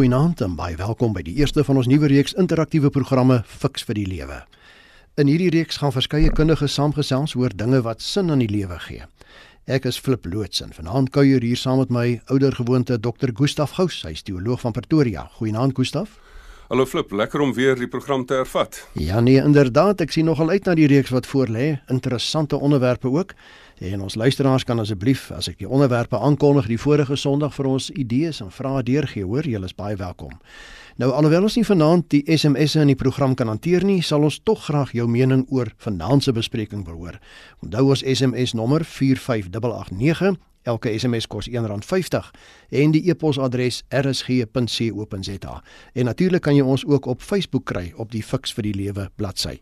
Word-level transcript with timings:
Goeienaand 0.00 0.40
en 0.40 0.54
baie 0.56 0.78
welkom 0.80 1.10
by 1.12 1.20
die 1.20 1.34
eerste 1.42 1.60
van 1.60 1.76
ons 1.76 1.88
nuwe 1.90 2.08
reeks 2.08 2.32
interaktiewe 2.40 2.88
programme 2.88 3.42
Fix 3.44 3.82
vir 3.84 3.98
die 3.98 4.06
Lewe. 4.08 4.38
In 5.20 5.28
hierdie 5.28 5.50
reeks 5.52 5.76
gaan 5.82 5.92
verskeie 5.92 6.30
kundiges 6.32 6.72
saamgesels 6.78 7.34
oor 7.36 7.52
dinge 7.52 7.82
wat 7.84 8.00
sin 8.00 8.32
aan 8.32 8.40
die 8.40 8.48
lewe 8.48 8.78
gee. 8.86 9.04
Ek 9.68 9.84
is 9.90 9.98
Flip 10.00 10.24
Lootsen. 10.24 10.72
Vanaand 10.72 11.12
kuier 11.12 11.44
hier 11.44 11.60
saam 11.60 11.82
met 11.82 11.92
my 11.92 12.06
ouer 12.32 12.56
gewoonte 12.56 12.96
Dr. 12.96 13.34
Gustaf 13.36 13.76
Gous, 13.76 13.98
hy 14.08 14.14
is 14.16 14.24
teoloog 14.24 14.64
van 14.64 14.72
Pretoria. 14.72 15.26
Goeienaand 15.36 15.76
Gustaf. 15.76 16.16
Hallo 16.70 16.86
Flip, 16.86 17.10
lekker 17.10 17.40
om 17.40 17.50
weer 17.50 17.74
die 17.74 17.88
program 17.88 18.22
te 18.24 18.34
hervat. 18.34 18.76
Ja 18.94 19.18
nee, 19.20 19.40
inderdaad, 19.42 20.04
ek 20.04 20.12
sien 20.14 20.28
nogal 20.30 20.52
uit 20.54 20.68
na 20.68 20.76
die 20.78 20.86
reeks 20.86 21.10
wat 21.10 21.26
voorlê. 21.26 21.64
Interessante 21.90 22.54
onderwerpe 22.54 23.10
ook. 23.10 23.32
En 23.82 24.04
ons 24.06 24.14
luisteraars 24.14 24.62
kan 24.64 24.78
asseblief 24.78 25.32
as 25.34 25.48
ek 25.50 25.58
die 25.58 25.66
onderwerpe 25.66 26.20
aankondig 26.22 26.68
die 26.70 26.78
vorige 26.78 27.16
Sondag 27.18 27.56
vir 27.56 27.66
ons 27.72 27.88
idees 27.90 28.38
en 28.38 28.52
vrae 28.54 28.84
deurgee, 28.86 29.26
hoor, 29.26 29.48
julle 29.50 29.66
is 29.66 29.74
baie 29.74 29.98
welkom. 29.98 30.36
Nou 31.02 31.10
alhoewel 31.10 31.48
ons 31.48 31.56
nie 31.58 31.66
vanaand 31.66 32.06
die 32.14 32.22
SMS'e 32.38 32.84
in 32.84 32.92
die 32.94 33.00
program 33.02 33.34
kan 33.34 33.50
hanteer 33.50 33.82
nie, 33.82 33.98
sal 33.98 34.22
ons 34.28 34.38
tog 34.38 34.62
graag 34.68 34.94
jou 34.94 35.08
mening 35.10 35.42
oor 35.50 35.72
vanaand 35.82 36.22
se 36.22 36.36
bespreking 36.38 36.86
verhoor. 36.86 37.18
Onthou 37.66 37.88
ons 37.96 38.06
SMS 38.06 38.54
nommer 38.54 38.86
45889 38.86 40.38
Elke 40.62 40.98
SMS 40.98 41.26
kos 41.26 41.48
R1.50 41.48 42.30
en 42.70 42.92
die 42.92 43.02
e-posadres 43.10 43.82
rsg.co.za. 43.88 45.62
En 45.94 46.04
natuurlik 46.04 46.42
kan 46.42 46.56
jy 46.56 46.62
ons 46.62 46.84
ook 46.84 47.06
op 47.06 47.22
Facebook 47.22 47.64
kry 47.64 47.92
op 47.96 48.10
die 48.12 48.22
Fix 48.22 48.52
vir 48.52 48.68
die 48.68 48.74
Lewe 48.74 49.10
bladsy. 49.16 49.58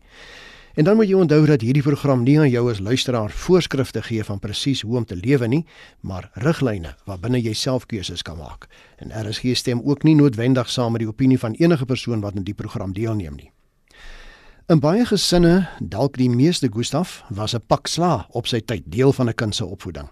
En 0.79 0.83
dan 0.83 0.95
moet 0.95 1.09
jy 1.09 1.17
onthou 1.17 1.45
dat 1.45 1.61
hierdie 1.61 1.83
program 1.83 2.21
nie 2.23 2.37
aan 2.39 2.49
jou 2.49 2.69
as 2.71 2.79
luisteraar 2.79 3.31
voorskrifte 3.31 4.01
gee 4.05 4.23
van 4.23 4.39
presies 4.39 4.81
hoe 4.81 4.97
om 4.97 5.05
te 5.05 5.15
lewe 5.15 5.47
nie, 5.47 5.65
maar 5.99 6.29
riglyne 6.33 6.93
waarbinne 7.05 7.41
jy 7.41 7.53
self 7.53 7.87
keuses 7.89 8.21
kan 8.23 8.37
maak. 8.37 8.69
En 9.03 9.11
RSG 9.11 9.55
stem 9.57 9.81
ook 9.83 10.03
nie 10.03 10.15
noodwendig 10.15 10.69
saam 10.69 10.95
met 10.95 11.03
die 11.03 11.09
opinie 11.09 11.39
van 11.39 11.57
enige 11.59 11.85
persoon 11.85 12.21
wat 12.21 12.37
aan 12.37 12.47
die 12.47 12.53
program 12.55 12.93
deelneem 12.93 13.35
nie. 13.35 13.51
In 14.69 14.79
baie 14.79 15.05
gesinne, 15.05 15.67
dalk 15.81 16.17
die 16.17 16.29
meeste 16.29 16.69
Gustaf, 16.71 17.23
was 17.29 17.55
'n 17.55 17.65
pak 17.67 17.87
sla 17.87 18.27
op 18.29 18.47
sy 18.47 18.59
tyd 18.59 18.83
deel 18.85 19.13
van 19.13 19.27
'n 19.29 19.33
kind 19.33 19.55
se 19.55 19.65
opvoeding. 19.65 20.09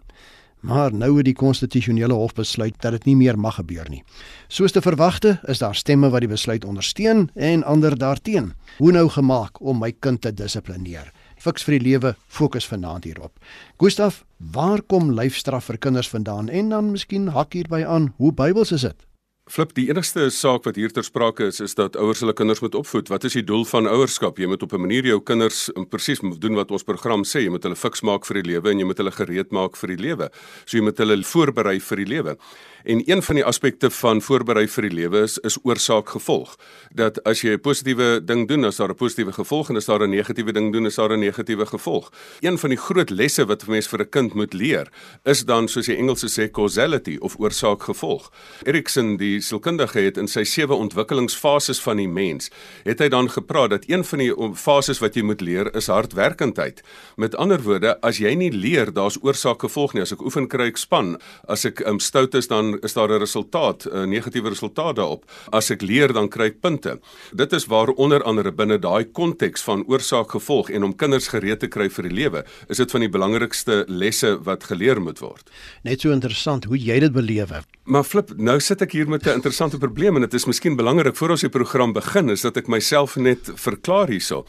Maar 0.59 0.93
nou 0.93 1.17
het 1.17 1.25
die 1.25 1.35
konstitusionele 1.37 2.13
hof 2.13 2.33
besluit 2.33 2.75
dat 2.81 2.91
dit 2.91 3.05
nie 3.05 3.15
meer 3.15 3.37
mag 3.39 3.55
gebeur 3.55 3.89
nie. 3.89 4.03
Soos 4.47 4.71
te 4.71 4.81
verwagte, 4.81 5.37
is 5.47 5.61
daar 5.61 5.75
stemme 5.75 6.09
wat 6.09 6.25
die 6.25 6.31
besluit 6.31 6.65
ondersteun 6.65 7.29
en 7.35 7.63
ander 7.63 7.97
daarteen. 7.97 8.53
Hoe 8.77 8.91
nou 8.91 9.09
gemaak 9.09 9.61
om 9.61 9.79
my 9.79 9.91
kind 9.99 10.21
te 10.21 10.33
dissiplineer? 10.33 11.11
Fiks 11.37 11.63
vir 11.63 11.77
die 11.77 11.85
lewe 11.91 12.15
fokus 12.27 12.65
vanaand 12.67 13.05
hierop. 13.05 13.37
Gustaf, 13.77 14.23
waar 14.37 14.81
kom 14.81 15.11
lyfstraf 15.13 15.69
vir 15.69 15.77
kinders 15.77 16.09
vandaan 16.09 16.49
en 16.49 16.69
dan 16.73 16.91
miskien 16.91 17.27
hak 17.27 17.53
hierby 17.53 17.83
aan, 17.85 18.13
hoe 18.17 18.33
Bybels 18.33 18.71
is 18.71 18.81
dit? 18.81 19.07
Flip, 19.47 19.69
die 19.77 19.85
enigste 19.87 20.25
saak 20.35 20.65
wat 20.67 20.75
hier 20.75 20.91
ter 20.91 21.05
sprake 21.07 21.45
is, 21.47 21.61
is 21.63 21.71
dat 21.79 21.95
ouers 21.95 22.19
hulle 22.19 22.33
kinders 22.35 22.59
moet 22.59 22.75
opvoed. 22.75 23.07
Wat 23.07 23.23
is 23.23 23.37
die 23.37 23.45
doel 23.47 23.63
van 23.69 23.85
ouerskap? 23.87 24.41
Jy 24.41 24.47
moet 24.51 24.63
op 24.63 24.73
'n 24.73 24.81
manier 24.81 25.05
jou 25.07 25.21
kinders 25.23 25.69
presies 25.89 26.19
doen 26.19 26.55
wat 26.55 26.71
ons 26.71 26.83
program 26.83 27.23
sê. 27.23 27.47
Jy 27.47 27.49
moet 27.49 27.63
hulle 27.63 27.75
fiks 27.75 28.01
maak 28.01 28.25
vir 28.25 28.43
die 28.43 28.51
lewe 28.51 28.71
en 28.71 28.79
jy 28.79 28.85
moet 28.85 28.97
hulle 28.97 29.11
gereed 29.11 29.51
maak 29.51 29.77
vir 29.77 29.95
die 29.95 30.03
lewe. 30.03 30.29
So 30.65 30.77
jy 30.77 30.83
moet 30.83 30.97
hulle 30.97 31.23
voorberei 31.23 31.79
vir 31.79 31.97
die 31.97 32.05
lewe. 32.05 32.37
En 32.83 33.01
een 33.05 33.23
van 33.23 33.35
die 33.35 33.45
aspekte 33.45 33.89
van 33.89 34.21
voorberei 34.21 34.67
vir 34.67 34.87
die 34.89 34.95
lewe 34.95 35.21
is 35.21 35.37
is 35.37 35.57
oorsaak 35.63 36.09
gevolg. 36.09 36.55
Dat 36.91 37.23
as 37.23 37.41
jy 37.41 37.53
'n 37.53 37.61
positiewe 37.61 38.23
ding 38.23 38.47
doen, 38.47 38.65
as 38.65 38.77
daar 38.77 38.89
'n 38.89 38.95
positiewe 38.95 39.33
gevolg 39.33 39.69
en 39.69 39.75
as 39.75 39.85
daar 39.85 40.03
'n 40.03 40.09
negatiewe 40.09 40.51
ding 40.51 40.73
doen, 40.73 40.85
is 40.85 40.95
daar 40.95 41.11
'n 41.11 41.19
negatiewe 41.19 41.65
gevolg. 41.65 42.11
Een 42.39 42.57
van 42.57 42.69
die 42.69 42.77
groot 42.77 43.09
lesse 43.09 43.45
wat 43.45 43.63
'n 43.63 43.71
mens 43.71 43.87
vir 43.87 43.99
'n 43.99 44.09
kind 44.09 44.33
moet 44.33 44.53
leer, 44.53 44.87
is 45.23 45.45
dan 45.45 45.67
soos 45.67 45.85
die 45.85 45.97
Engelse 45.97 46.27
sê 46.27 46.51
causality 46.51 47.17
of 47.19 47.39
oorsaak 47.39 47.83
gevolg. 47.83 48.31
Erikson, 48.63 49.17
die 49.17 49.41
sielkundige 49.41 49.99
het 49.99 50.17
in 50.17 50.27
sy 50.27 50.43
sewe 50.43 50.73
ontwikkelingsfases 50.73 51.81
van 51.81 51.97
die 51.97 52.07
mens, 52.07 52.49
het 52.83 52.99
hy 52.99 53.07
dan 53.09 53.29
gepraat 53.29 53.69
dat 53.69 53.83
een 53.87 54.03
van 54.03 54.19
die 54.19 54.33
fases 54.53 54.99
wat 54.99 55.15
jy 55.15 55.21
moet 55.21 55.41
leer 55.41 55.75
is 55.75 55.87
hardwerkendheid. 55.87 56.81
Met 57.15 57.35
ander 57.35 57.61
woorde, 57.61 58.01
as 58.01 58.17
jy 58.17 58.35
nie 58.35 58.51
leer 58.51 58.93
daar's 58.93 59.17
oorsaak 59.21 59.61
gevolg 59.61 59.93
nie, 59.93 60.01
as 60.01 60.11
ek 60.11 60.21
oefen 60.21 60.47
kry 60.47 60.67
ek 60.67 60.77
span, 60.77 61.17
as 61.47 61.65
ek 61.65 61.81
um, 61.87 61.99
stout 61.99 62.35
is 62.35 62.47
dan 62.47 62.76
is 62.81 62.93
daar 62.93 63.09
'n 63.09 63.19
resultaat, 63.19 63.85
'n 63.85 64.09
negatiewe 64.09 64.49
resultaat 64.49 64.95
daarop. 64.95 65.25
As 65.51 65.69
ek 65.71 65.81
leer, 65.81 66.13
dan 66.13 66.29
kry 66.29 66.45
ek 66.45 66.61
punte. 66.61 66.99
Dit 67.33 67.53
is 67.53 67.65
waar 67.65 67.87
onder 67.87 68.23
andere 68.23 68.51
binne 68.51 68.79
daai 68.79 69.05
konteks 69.11 69.61
van 69.61 69.83
oorsaak-gevolg 69.87 70.69
en 70.69 70.83
om 70.83 70.95
kinders 70.95 71.27
gereed 71.27 71.59
te 71.59 71.67
kry 71.67 71.89
vir 71.89 72.03
die 72.03 72.15
lewe, 72.15 72.45
is 72.67 72.77
dit 72.77 72.91
van 72.91 72.99
die 72.99 73.09
belangrikste 73.09 73.85
lesse 73.87 74.37
wat 74.43 74.63
geleer 74.63 75.01
moet 75.01 75.19
word. 75.19 75.49
Net 75.83 76.01
so 76.01 76.11
interessant 76.11 76.63
hoe 76.63 76.77
jy 76.77 76.99
dit 76.99 77.11
beleef. 77.11 77.49
Maar 77.83 78.03
flip, 78.03 78.33
nou 78.35 78.59
sit 78.59 78.81
ek 78.81 78.91
hier 78.91 79.07
met 79.07 79.25
'n 79.25 79.39
interessante 79.39 79.77
probleem 79.77 80.15
en 80.15 80.21
dit 80.21 80.33
is 80.33 80.45
miskien 80.45 80.75
belangrik 80.75 81.15
voor 81.15 81.29
ons 81.29 81.41
die 81.41 81.49
program 81.49 81.93
begin 81.93 82.29
is 82.29 82.41
dat 82.41 82.57
ek 82.57 82.67
myself 82.67 83.15
net 83.15 83.51
verklaar 83.55 84.07
hierso. 84.07 84.45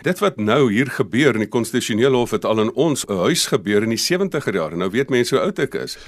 Dit 0.00 0.18
wat 0.24 0.38
nou 0.40 0.70
hier 0.72 0.88
gebeur 0.88 1.36
in 1.36 1.44
die 1.44 1.50
konstitusionele 1.52 2.16
hof 2.16 2.32
het 2.32 2.46
al 2.48 2.62
in 2.62 2.70
ons 2.72 3.02
huis 3.08 3.44
gebeur 3.52 3.84
in 3.84 3.92
die 3.92 4.00
70er 4.00 4.56
jare. 4.56 4.78
Nou 4.80 4.88
weet 4.94 5.12
mense 5.12 5.34
hoe 5.36 5.42
oud 5.44 5.60
ek 5.60 5.76
is. 5.82 5.98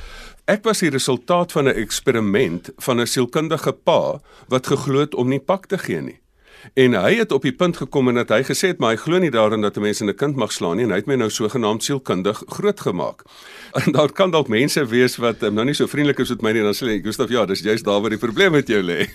Ek 0.49 0.65
was 0.65 0.81
die 0.81 0.91
resultaat 0.91 1.53
van 1.53 1.69
'n 1.69 1.77
eksperiment 1.77 2.71
van 2.79 3.01
'n 3.01 3.07
sielkundige 3.07 3.73
pa 3.73 4.21
wat 4.49 4.67
geglo 4.67 5.01
het 5.01 5.15
om 5.15 5.29
nie 5.29 5.41
pak 5.41 5.67
te 5.67 5.79
gee 5.79 6.01
nie. 6.01 6.19
En 6.75 6.95
hy 6.95 7.15
het 7.19 7.33
op 7.33 7.43
die 7.43 7.53
punt 7.53 7.77
gekom 7.77 8.09
en 8.09 8.21
dat 8.21 8.31
hy 8.31 8.43
gesê 8.47 8.71
het 8.73 8.79
maar 8.83 8.95
hy 8.95 9.01
glo 9.03 9.19
nie 9.19 9.31
daarin 9.35 9.61
dat 9.61 9.77
'n 9.77 9.83
mens 9.83 10.01
'n 10.01 10.15
kind 10.15 10.37
mag 10.37 10.53
slaan 10.53 10.77
nie 10.77 10.85
en 10.85 10.91
hy 10.91 10.97
het 10.97 11.07
my 11.07 11.15
nou 11.15 11.31
sogenaamd 11.31 11.85
sielkundig 11.85 12.43
grootgemaak. 12.47 13.23
En 13.87 13.93
daar 13.93 14.13
kan 14.13 14.31
dalk 14.31 14.49
mense 14.49 14.87
wees 14.87 15.17
wat 15.17 15.43
um, 15.43 15.55
nou 15.55 15.65
nie 15.65 15.75
so 15.75 15.87
vriendelik 15.87 16.19
is 16.19 16.29
met 16.29 16.43
my 16.43 16.53
nie 16.53 16.63
dan 16.63 16.75
sê 16.75 16.87
ek 16.89 17.05
Gustaf 17.05 17.31
ja, 17.31 17.47
dis 17.47 17.61
juist 17.61 17.85
daar 17.85 18.01
waar 18.01 18.11
die 18.11 18.19
probleem 18.19 18.53
met 18.53 18.69
jou 18.69 18.83
lê. 18.83 19.09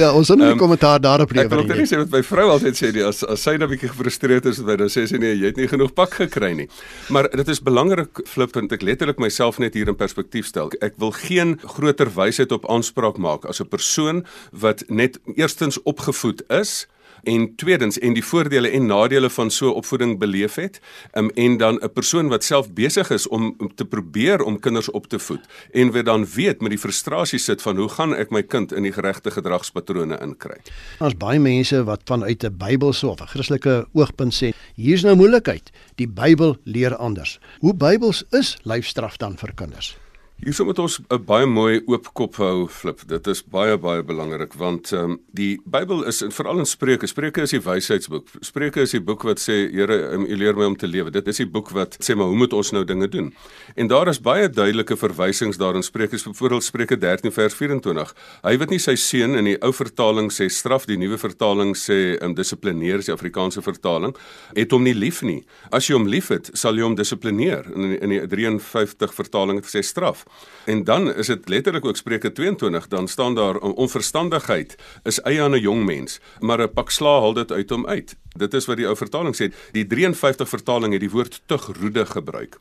ja, 0.00 0.12
ons 0.12 0.28
het 0.28 0.38
'n 0.38 0.42
um, 0.42 0.58
kommentaar 0.58 1.00
daarop 1.00 1.30
lewer. 1.30 1.58
Ek 1.58 1.66
wil 1.66 1.76
net 1.76 1.92
sê 1.92 1.96
wat 1.96 2.10
my 2.10 2.22
vrou 2.22 2.50
altyd 2.50 2.74
sê 2.74 2.90
die 2.92 3.04
as 3.04 3.22
as 3.24 3.42
sy 3.42 3.56
nou 3.56 3.68
'n 3.68 3.70
bietjie 3.70 3.88
gefrustreerd 3.88 4.46
is 4.46 4.58
met 4.58 4.66
my 4.66 4.76
dan 4.76 4.88
sê 4.88 5.06
sy 5.06 5.16
nee, 5.16 5.38
jy 5.38 5.46
het 5.46 5.56
nie 5.56 5.68
genoeg 5.68 5.94
pak 5.94 6.14
gekry 6.14 6.52
nie. 6.52 6.68
Maar 7.08 7.30
dit 7.30 7.48
is 7.48 7.62
belangrik 7.62 8.20
flip 8.26 8.54
want 8.54 8.72
ek 8.72 8.82
letterlik 8.82 9.18
myself 9.18 9.58
net 9.58 9.74
hier 9.74 9.88
in 9.88 9.96
perspektief 9.96 10.46
stel. 10.46 10.72
Ek 10.80 10.94
wil 10.98 11.10
geen 11.10 11.58
groter 11.62 12.10
wysheid 12.14 12.52
op 12.52 12.68
aanspraak 12.68 13.16
maak 13.16 13.44
as 13.44 13.60
'n 13.60 13.68
persoon 13.68 14.26
wat 14.50 14.82
net 14.88 15.20
eerstens 15.36 15.78
opgevoed 15.82 16.42
is 16.48 16.57
is 16.58 16.88
en 17.22 17.54
tweedens 17.56 17.98
en 17.98 18.14
die 18.14 18.24
voordele 18.24 18.70
en 18.70 18.86
nadele 18.86 19.30
van 19.30 19.50
so 19.50 19.70
opvoeding 19.70 20.18
beleef 20.18 20.54
het 20.60 20.80
um, 21.12 21.30
en 21.34 21.56
dan 21.56 21.78
'n 21.82 21.92
persoon 21.92 22.28
wat 22.28 22.44
self 22.44 22.72
besig 22.72 23.10
is 23.10 23.28
om, 23.28 23.54
om 23.58 23.74
te 23.74 23.84
probeer 23.84 24.42
om 24.42 24.60
kinders 24.60 24.90
op 24.90 25.06
te 25.06 25.18
voed 25.18 25.44
en 25.72 25.92
wat 25.92 26.04
dan 26.04 26.26
weet 26.26 26.60
met 26.60 26.70
die 26.70 26.78
frustrasie 26.78 27.38
sit 27.38 27.62
van 27.62 27.76
hoe 27.76 27.88
gaan 27.88 28.14
ek 28.14 28.30
my 28.30 28.42
kind 28.42 28.72
in 28.72 28.82
die 28.82 28.92
geregte 28.92 29.30
gedragspatrone 29.30 30.18
inkry. 30.20 30.60
Daar's 30.98 31.16
baie 31.16 31.38
mense 31.38 31.84
wat 31.84 32.00
vanuit 32.04 32.44
'n 32.44 32.56
Bybelse 32.56 33.06
of 33.06 33.20
'n 33.20 33.26
Christelike 33.26 33.86
oogpunt 33.92 34.34
sê 34.34 34.52
hier's 34.74 35.02
nou 35.02 35.16
moeilikheid. 35.16 35.70
Die 35.94 36.08
Bybel 36.08 36.56
leer 36.64 36.96
anders. 36.96 37.38
Hoe 37.58 37.74
Bybels 37.74 38.24
is 38.30 38.58
lyfstraf 38.62 39.16
dan 39.16 39.36
vir 39.36 39.52
kinders? 39.54 39.96
Hierso 40.38 40.62
moet 40.62 40.78
ons 40.78 41.00
'n 41.10 41.24
baie 41.26 41.46
mooi 41.46 41.80
oop 41.90 42.12
kop 42.14 42.36
hou, 42.36 42.68
flip. 42.70 43.00
Dit 43.10 43.26
is 43.26 43.42
baie 43.42 43.76
baie 43.76 44.04
belangrik 44.04 44.52
want 44.54 44.92
ehm 44.92 45.10
um, 45.10 45.20
die 45.34 45.58
Bybel 45.66 46.04
is 46.06 46.22
veral 46.28 46.60
in 46.60 46.66
Spreuke. 46.66 47.06
Spreuke 47.06 47.42
is 47.42 47.50
die 47.50 47.60
wysheidsboek. 47.60 48.28
Spreuke 48.40 48.80
is 48.80 48.92
die 48.92 49.00
boek 49.00 49.22
wat 49.24 49.40
sê, 49.40 49.68
Here, 49.72 50.12
um, 50.14 50.24
U 50.24 50.36
leer 50.36 50.54
my 50.54 50.64
om 50.64 50.76
te 50.76 50.86
lewe. 50.86 51.10
Dit 51.10 51.26
is 51.26 51.38
die 51.38 51.46
boek 51.46 51.70
wat 51.70 51.96
sê 51.98 52.14
maar 52.14 52.26
hoe 52.26 52.36
moet 52.36 52.52
ons 52.52 52.70
nou 52.70 52.84
dinge 52.84 53.08
doen? 53.08 53.34
En 53.74 53.88
daar 53.88 54.08
is 54.08 54.20
baie 54.20 54.48
duidelike 54.48 54.96
verwysings 54.96 55.58
daarin. 55.58 55.82
Spreuke 55.82 56.16
byvoorbeeld 56.16 56.64
Spreuke 56.64 56.96
13 56.96 57.32
vers 57.32 57.54
24. 57.54 58.14
Hy 58.44 58.56
wat 58.58 58.70
nie 58.70 58.78
sy 58.78 58.94
seun 58.94 59.34
in 59.34 59.44
die 59.44 59.58
ou 59.60 59.72
vertaling 59.72 60.30
sê 60.30 60.48
straf, 60.48 60.86
die 60.86 60.96
nuwe 60.96 61.18
vertaling 61.18 61.74
sê 61.74 62.16
um, 62.22 62.34
dissiplineer, 62.34 63.02
die 63.02 63.12
Afrikaanse 63.12 63.60
vertaling, 63.60 64.14
het 64.54 64.70
hom 64.70 64.84
nie 64.84 64.94
lief 64.94 65.22
nie. 65.22 65.44
As 65.72 65.88
jy 65.88 65.94
hom 65.98 66.06
liefhet, 66.06 66.50
sal 66.54 66.76
jy 66.76 66.82
hom 66.82 66.94
dissiplineer. 66.94 67.66
In 67.74 67.98
in 67.98 68.10
die 68.10 68.26
53 68.26 69.14
vertaling 69.14 69.58
het 69.58 69.66
sê 69.66 69.82
straf. 69.82 70.27
En 70.64 70.84
dan 70.84 71.14
is 71.14 71.26
dit 71.26 71.48
letterlik 71.48 71.84
ook 71.84 71.96
Spreuke 71.96 72.32
22, 72.32 72.88
dan 72.88 73.08
staan 73.08 73.34
daar 73.34 73.58
onverstandigheid 73.58 74.76
is 75.02 75.20
eie 75.20 75.42
aan 75.42 75.54
'n 75.54 75.60
jong 75.60 75.84
mens, 75.84 76.20
maar 76.40 76.60
'n 76.62 76.72
pak 76.72 76.90
sla 76.90 77.20
haal 77.20 77.32
dit 77.32 77.52
uit 77.52 77.70
hom 77.70 77.86
uit. 77.86 78.16
Dit 78.36 78.54
is 78.54 78.66
wat 78.66 78.76
die 78.76 78.86
ou 78.86 78.96
vertaling 78.96 79.36
sê. 79.36 79.54
Die 79.72 79.86
53 79.86 80.48
vertaling 80.48 80.92
het 80.92 81.00
die 81.00 81.10
woord 81.10 81.40
tugroede 81.46 82.06
gebruik. 82.06 82.58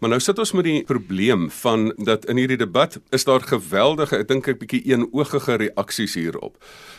Maar 0.00 0.10
nou 0.10 0.20
sit 0.20 0.38
ons 0.38 0.52
met 0.52 0.64
die 0.64 0.84
probleem 0.84 1.50
van 1.50 1.92
dat 1.96 2.24
in 2.24 2.36
hierdie 2.36 2.56
debat 2.56 3.00
is 3.10 3.24
daar 3.24 3.40
geweldige, 3.40 4.16
ek 4.16 4.28
dink 4.28 4.46
ek 4.46 4.58
bietjie 4.58 4.82
eenoogige 4.84 5.54
reaksies 5.54 6.14
hierop 6.14 6.56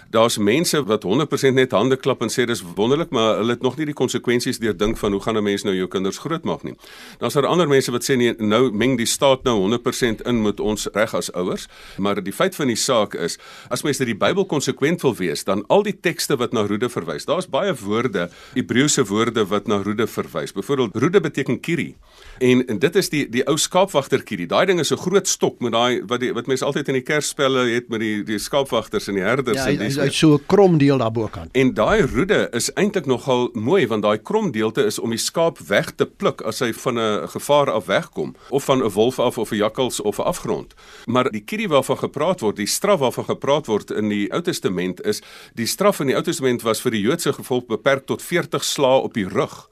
daar's 0.10 0.38
mense 0.38 0.84
wat 0.84 1.04
100% 1.04 1.54
net 1.54 1.72
hande 1.72 1.98
klap 1.98 2.22
en 2.26 2.32
sê 2.34 2.46
dis 2.50 2.64
wonderlik, 2.76 3.12
maar 3.14 3.38
hulle 3.38 3.54
het 3.54 3.62
nog 3.62 3.78
nie 3.78 3.86
die 3.90 3.98
konsekwensies 3.98 4.60
deur 4.62 4.78
dink 4.78 4.98
van 4.98 5.14
hoe 5.14 5.22
gaan 5.22 5.38
'n 5.38 5.44
mens 5.44 5.64
nou 5.64 5.76
jou 5.76 5.88
kinders 5.88 6.18
grootmaak 6.18 6.64
nie. 6.64 6.74
Dan's 7.20 7.34
daar 7.34 7.46
ander 7.46 7.68
mense 7.68 7.92
wat 7.92 8.04
sê 8.04 8.16
nee, 8.18 8.34
nou 8.38 8.72
meng 8.72 8.98
die 8.98 9.06
staat 9.06 9.44
nou 9.44 9.60
100% 9.60 10.09
in 10.18 10.42
met 10.42 10.60
ons 10.60 10.88
reg 10.94 11.14
as 11.14 11.32
ouers, 11.32 11.68
maar 11.98 12.24
die 12.24 12.34
feit 12.34 12.56
van 12.56 12.68
die 12.68 12.76
saak 12.76 13.14
is, 13.14 13.38
as 13.70 13.84
mense 13.84 14.06
die 14.06 14.18
Bybel 14.18 14.46
konsekwent 14.46 15.02
wil 15.02 15.16
wees, 15.16 15.44
dan 15.44 15.64
al 15.68 15.84
die 15.84 16.00
tekste 16.00 16.36
wat 16.36 16.54
na 16.54 16.66
roede 16.66 16.90
verwys. 16.90 17.26
Daar's 17.26 17.50
baie 17.50 17.74
woorde, 17.74 18.30
Hebreëse 18.54 19.06
woorde 19.06 19.46
wat 19.46 19.68
na 19.68 19.82
roede 19.84 20.08
verwys. 20.08 20.54
Byvoorbeeld 20.54 20.96
roede 20.96 21.22
beteken 21.22 21.60
kiri. 21.60 21.96
En, 22.40 22.66
en 22.68 22.80
dit 22.80 22.96
is 22.96 23.10
die 23.10 23.30
die 23.30 23.44
ou 23.48 23.58
skaapwagtertjie. 23.58 24.48
Daai 24.48 24.66
ding 24.66 24.80
is 24.80 24.92
'n 24.92 24.98
groot 24.98 25.28
stok 25.28 25.60
met 25.60 25.72
daai 25.72 26.02
wat 26.08 26.20
die 26.20 26.34
wat 26.34 26.48
mense 26.48 26.66
altyd 26.66 26.88
in 26.88 26.94
die 26.94 27.06
kerspelle 27.06 27.68
het 27.70 27.90
met 27.90 28.00
die 28.00 28.24
die 28.24 28.40
skaapwagters 28.40 29.08
en 29.08 29.16
die 29.16 29.24
herders 29.24 29.58
ja, 29.58 29.68
en 29.68 29.78
dis. 29.78 29.96
Hy 29.96 30.10
het 30.10 30.14
so 30.14 30.34
'n 30.34 30.46
krom 30.46 30.78
deel 30.78 30.98
daarbokant. 30.98 31.50
En 31.52 31.74
daai 31.74 32.02
roede 32.02 32.48
is 32.52 32.72
eintlik 32.74 33.06
nogal 33.06 33.50
mooi 33.54 33.88
want 33.88 34.04
daai 34.04 34.18
krom 34.18 34.52
deelte 34.52 34.86
is 34.86 35.00
om 35.00 35.10
die 35.10 35.20
skaap 35.20 35.60
weg 35.68 35.92
te 35.96 36.06
pluk 36.06 36.42
as 36.42 36.60
hy 36.60 36.74
van 36.74 37.00
'n 37.00 37.28
gevaar 37.28 37.72
af 37.72 37.86
wegkom 37.86 38.36
of 38.50 38.64
van 38.64 38.84
'n 38.84 38.90
wolf 38.90 39.20
af 39.20 39.38
of 39.38 39.52
'n 39.52 39.56
jakkals 39.56 39.99
of 40.02 40.18
'n 40.18 40.22
afgrond. 40.22 40.74
Maar 41.06 41.32
die 41.32 41.44
kierie 41.44 41.68
waarvan 41.68 41.98
gepraat 41.98 42.40
word, 42.40 42.56
die 42.56 42.68
straf 42.68 43.00
waarvan 43.00 43.26
gepraat 43.26 43.66
word 43.66 43.92
in 43.92 44.10
die 44.10 44.34
Ou 44.34 44.42
Testament 44.42 45.02
is 45.02 45.22
die 45.54 45.66
straf 45.66 46.00
in 46.00 46.08
die 46.08 46.16
Ou 46.16 46.22
Testament 46.22 46.62
was 46.62 46.82
vir 46.82 46.92
die 46.92 47.02
Joodse 47.02 47.34
gevolg 47.34 47.66
beperk 47.66 48.06
tot 48.06 48.22
40 48.22 48.64
slae 48.64 49.02
op 49.02 49.14
die 49.14 49.28
rug. 49.28 49.70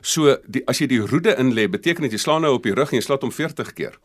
So 0.00 0.36
die, 0.46 0.62
as 0.66 0.80
jy 0.80 0.86
die 0.86 1.00
roede 1.04 1.34
in 1.38 1.52
lê, 1.52 1.68
beteken 1.68 2.02
dit 2.02 2.12
jy 2.12 2.18
slaan 2.18 2.42
nou 2.42 2.54
op 2.56 2.64
die 2.64 2.74
rug 2.74 2.92
en 2.92 2.98
jy 2.98 3.04
slaat 3.04 3.22
hom 3.22 3.32
40 3.32 3.72
keer. 3.76 3.98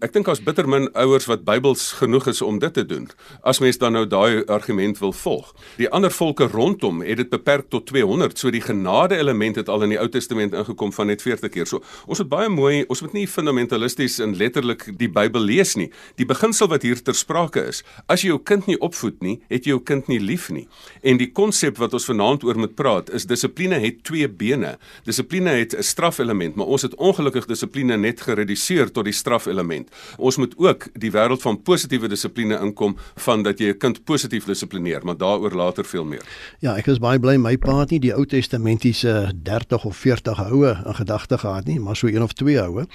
Ek 0.00 0.14
dink 0.14 0.24
daar's 0.24 0.40
bitter 0.40 0.64
min 0.64 0.86
ouers 0.96 1.26
wat 1.28 1.42
Bybels 1.44 1.82
genoeg 1.98 2.30
is 2.30 2.38
om 2.40 2.56
dit 2.56 2.72
te 2.72 2.86
doen. 2.88 3.02
As 3.44 3.58
mens 3.60 3.76
dan 3.76 3.92
nou 3.92 4.06
daai 4.08 4.46
argument 4.48 4.96
wil 5.02 5.10
volg. 5.12 5.50
Die 5.76 5.90
ander 5.92 6.08
volke 6.08 6.46
rondom 6.48 7.02
het 7.04 7.18
dit 7.20 7.28
beperk 7.28 7.66
tot 7.68 7.84
200. 7.90 8.32
So 8.40 8.48
die 8.48 8.62
genade 8.64 9.18
element 9.20 9.60
het 9.60 9.68
al 9.68 9.84
in 9.84 9.92
die 9.92 9.98
Ou 10.00 10.06
Testament 10.08 10.56
ingekom 10.56 10.94
van 10.96 11.12
net 11.12 11.20
40 11.20 11.52
keer. 11.52 11.68
So 11.68 11.84
ons 12.08 12.22
moet 12.22 12.30
baie 12.32 12.48
mooi, 12.48 12.86
ons 12.88 13.02
moet 13.04 13.12
nie 13.18 13.26
fundamentalisties 13.28 14.16
en 14.24 14.32
letterlik 14.40 14.86
die 14.96 15.10
Bybel 15.12 15.44
lees 15.50 15.74
nie. 15.76 15.90
Die 16.16 16.24
beginsel 16.24 16.72
wat 16.72 16.88
hier 16.88 16.96
ter 17.04 17.18
sprake 17.20 17.66
is, 17.68 17.82
as 18.08 18.24
jy 18.24 18.32
jou 18.32 18.40
kind 18.40 18.72
nie 18.72 18.78
opvoed 18.80 19.20
nie, 19.20 19.36
het 19.52 19.68
jy 19.68 19.76
jou 19.76 19.82
kind 19.84 20.08
nie 20.08 20.20
lief 20.22 20.48
nie. 20.48 20.64
En 21.04 21.20
die 21.20 21.28
konsep 21.28 21.76
wat 21.76 21.92
ons 21.92 22.08
vanaand 22.08 22.48
oor 22.48 22.56
moet 22.56 22.72
praat 22.78 23.12
is 23.12 23.28
dissipline 23.28 23.76
het 23.84 24.00
twee 24.08 24.32
bene. 24.32 24.78
Dissipline 25.04 25.60
het 25.60 25.76
'n 25.76 25.84
strafelement, 25.84 26.56
maar 26.56 26.72
ons 26.72 26.88
het 26.88 26.96
ongelukkig 26.96 27.52
dissipline 27.52 28.00
net 28.00 28.24
gereduseer 28.24 28.88
tot 28.88 29.04
die 29.04 29.12
strafelement. 29.12 29.89
Ons 30.18 30.36
moet 30.36 30.54
ook 30.56 30.88
die 30.94 31.10
wêreld 31.10 31.42
van 31.42 31.62
positiewe 31.62 32.08
dissipline 32.08 32.58
inkom 32.60 32.96
van 33.14 33.42
dat 33.42 33.58
jy 33.58 33.72
'n 33.74 33.78
kind 33.78 34.04
positief 34.04 34.44
dissiplineer, 34.44 35.04
maar 35.04 35.16
daaroor 35.16 35.54
later 35.54 35.84
veel 35.84 36.04
meer. 36.04 36.22
Ja, 36.58 36.76
ek 36.76 36.86
is 36.86 36.98
baie 36.98 37.18
bly 37.18 37.36
my 37.36 37.56
pa 37.56 37.80
het 37.80 37.90
nie 37.90 38.00
die 38.00 38.14
Ou 38.14 38.26
Testamentiese 38.26 39.32
30 39.34 39.84
of 39.84 39.96
40 39.96 40.36
houe 40.36 40.76
in 40.86 40.94
gedagte 40.94 41.38
gehad 41.38 41.64
nie, 41.64 41.80
maar 41.80 41.96
so 41.96 42.06
een 42.06 42.22
of 42.22 42.32
twee 42.32 42.58
houe. 42.58 42.86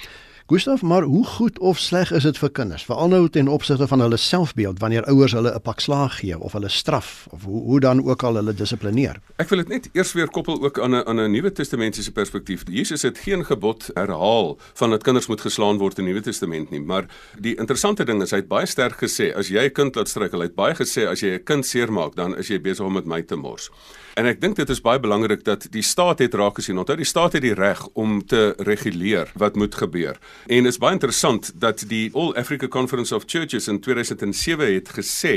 Gustav, 0.48 0.82
maar 0.82 1.02
hoe 1.02 1.26
goed 1.26 1.58
of 1.58 1.78
sleg 1.78 2.12
is 2.14 2.22
dit 2.22 2.36
vir 2.38 2.50
kinders, 2.54 2.84
veral 2.86 3.08
nou 3.10 3.24
ten 3.34 3.48
opsigte 3.50 3.88
van 3.90 4.00
hulle 4.04 4.16
selfbeeld 4.16 4.78
wanneer 4.78 5.08
ouers 5.10 5.32
hulle 5.34 5.50
'n 5.50 5.60
pak 5.60 5.80
slaag 5.80 6.18
gee 6.20 6.38
of 6.38 6.52
hulle 6.52 6.68
straf 6.68 7.26
of 7.30 7.42
hoe 7.44 7.62
hoe 7.62 7.80
dan 7.80 8.04
ook 8.04 8.22
al 8.22 8.34
hulle 8.34 8.54
dissiplineer? 8.54 9.18
Ek 9.36 9.48
wil 9.48 9.58
dit 9.58 9.68
net 9.68 9.88
eers 9.92 10.12
weer 10.12 10.28
koppel 10.28 10.62
ook 10.62 10.78
aan 10.78 10.94
'n 10.94 11.06
aan 11.06 11.20
'n 11.20 11.30
Nuwe 11.30 11.52
Testamentiese 11.52 12.12
perspektief. 12.12 12.62
Jesus 12.70 13.02
het 13.02 13.18
geen 13.18 13.44
gebod 13.44 13.90
herhaal 13.94 14.58
van 14.74 14.90
dat 14.90 15.02
kinders 15.02 15.26
moet 15.26 15.40
geslaan 15.40 15.78
word 15.78 15.98
in 15.98 16.04
die 16.04 16.12
Nuwe 16.12 16.24
Testament 16.24 16.70
nie, 16.70 16.80
maar 16.80 17.06
die 17.40 17.56
interessante 17.56 18.04
ding 18.04 18.22
is 18.22 18.30
hy 18.30 18.36
het 18.36 18.48
baie 18.48 18.66
sterk 18.66 19.02
gesê 19.02 19.34
as 19.34 19.48
jy 19.48 19.64
'n 19.64 19.72
kind 19.72 19.96
laat 19.96 20.08
struikel, 20.08 20.38
hy 20.38 20.46
het 20.46 20.54
baie 20.54 20.74
gesê 20.74 21.08
as 21.08 21.20
jy 21.20 21.34
'n 21.34 21.44
kind 21.44 21.66
seermaak, 21.66 22.14
dan 22.14 22.36
is 22.36 22.48
jy 22.48 22.60
besig 22.60 22.86
om 22.86 22.92
met 22.92 23.06
my 23.06 23.22
te 23.22 23.36
mors. 23.36 23.70
En 24.16 24.24
ek 24.24 24.38
dink 24.40 24.56
dit 24.56 24.70
is 24.72 24.78
baie 24.80 24.96
belangrik 24.96 25.42
dat 25.44 25.66
die 25.74 25.82
staat 25.84 26.22
het 26.24 26.32
raak 26.40 26.56
gesien. 26.56 26.78
Onthou 26.80 26.94
die 26.96 27.04
staat 27.04 27.34
het 27.36 27.42
die 27.44 27.52
reg 27.52 27.82
om 28.00 28.22
te 28.24 28.54
reguleer 28.64 29.28
wat 29.36 29.58
moet 29.60 29.74
gebeur. 29.76 30.16
En 30.48 30.64
is 30.64 30.78
baie 30.80 30.96
interessant 30.96 31.50
dat 31.60 31.82
die 31.90 32.08
All 32.16 32.32
Africa 32.40 32.64
Conference 32.72 33.12
of 33.12 33.26
Churches 33.28 33.68
in 33.68 33.76
2007 33.84 34.72
het 34.72 34.88
gesê 34.96 35.34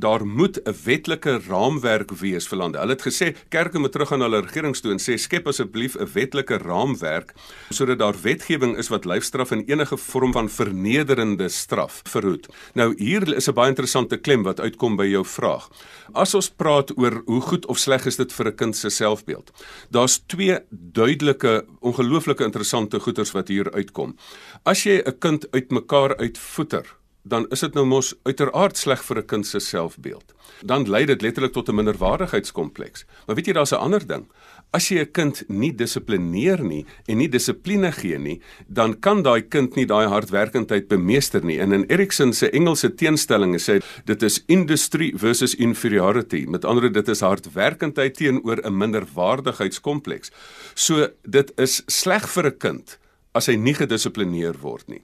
daar 0.00 0.24
moet 0.24 0.56
'n 0.64 0.72
wetlike 0.84 1.42
raamwerk 1.44 2.14
wees 2.22 2.48
vir 2.48 2.58
lande. 2.58 2.78
Hulle 2.78 2.96
het 2.96 3.04
gesê 3.04 3.36
kerke 3.50 3.78
moet 3.78 3.92
terug 3.92 4.12
aan 4.12 4.20
hulle 4.20 4.40
regerings 4.40 4.80
toe 4.80 4.92
en 4.92 4.98
sê 4.98 5.18
skep 5.18 5.46
asseblief 5.46 5.96
'n 6.00 6.08
wetlike 6.14 6.56
raamwerk 6.56 7.34
sodat 7.68 7.98
daar 7.98 8.16
wetgewing 8.22 8.78
is 8.78 8.88
wat 8.88 9.04
lyfstraf 9.04 9.50
en 9.50 9.64
enige 9.66 9.96
vorm 9.96 10.32
van 10.32 10.48
vernederende 10.48 11.48
straf 11.48 12.00
verhoed. 12.04 12.48
Nou 12.74 12.94
hier 12.96 13.34
is 13.36 13.48
'n 13.48 13.54
baie 13.54 13.68
interessante 13.68 14.16
klem 14.16 14.42
wat 14.42 14.60
uitkom 14.60 14.96
by 14.96 15.04
jou 15.04 15.24
vraag. 15.24 15.68
As 16.14 16.34
ons 16.34 16.50
praat 16.50 16.98
oor 16.98 17.22
hoe 17.26 17.40
goed 17.40 17.66
of 17.66 17.78
sleg 17.78 18.06
is 18.06 18.21
dit 18.22 18.32
vir 18.32 18.46
'n 18.46 18.56
kind 18.56 18.76
se 18.76 18.90
selfbeeld. 18.90 19.52
Daar's 19.90 20.22
twee 20.26 20.58
duidelike, 20.70 21.64
ongelooflike 21.80 22.44
interessante 22.44 23.00
goeters 23.00 23.32
wat 23.32 23.48
hier 23.48 23.72
uitkom. 23.72 24.16
As 24.64 24.84
jy 24.84 25.02
'n 25.04 25.18
kind 25.18 25.50
uitmekaar 25.50 26.16
uitvoeter, 26.16 26.86
dan 27.22 27.46
is 27.54 27.60
dit 27.60 27.74
nou 27.74 27.84
mos 27.86 28.12
uiteraard 28.26 28.76
sleg 28.76 29.02
vir 29.04 29.18
'n 29.18 29.26
kind 29.26 29.46
se 29.46 29.58
selfbeeld. 29.58 30.34
Dan 30.60 30.90
lei 30.90 31.04
dit 31.06 31.22
letterlik 31.22 31.52
tot 31.52 31.68
'n 31.68 31.74
minderwaardigheidskompleks. 31.74 33.04
Maar 33.26 33.36
weet 33.36 33.46
jy 33.46 33.52
daar's 33.52 33.72
'n 33.72 33.80
ander 33.80 34.06
ding. 34.06 34.26
As 34.70 34.88
jy 34.88 35.00
'n 35.00 35.10
kind 35.12 35.44
nie 35.48 35.74
dissiplineer 35.74 36.62
nie 36.62 36.86
en 37.06 37.16
nie 37.16 37.28
dissipline 37.28 37.92
gee 37.92 38.18
nie, 38.18 38.40
dan 38.66 38.98
kan 39.00 39.22
daai 39.22 39.42
kind 39.48 39.74
nie 39.74 39.86
daai 39.86 40.08
hardwerkendheid 40.08 40.88
bemeester 40.88 41.44
nie. 41.44 41.58
En 41.60 41.72
in 41.72 41.84
Erikson 41.88 42.32
se 42.32 42.50
Engelse 42.50 42.94
teenstelling 42.94 43.60
sê 43.60 43.82
dit 44.04 44.22
is 44.22 44.44
industry 44.46 45.12
versus 45.16 45.54
inferiority. 45.54 46.44
Met 46.48 46.64
ander 46.64 46.82
woorde, 46.82 47.00
dit 47.02 47.08
is 47.08 47.20
hardwerkendheid 47.20 48.14
teenoor 48.14 48.62
'n 48.64 48.76
minderwaardigheidskompleks. 48.76 50.30
So 50.74 51.08
dit 51.22 51.52
is 51.56 51.82
sleg 51.86 52.28
vir 52.28 52.46
'n 52.46 52.58
kind 52.58 52.98
as 53.34 53.48
hy 53.48 53.56
nie 53.56 53.74
gedissiplineer 53.76 54.58
word 54.60 54.88
nie. 54.92 55.00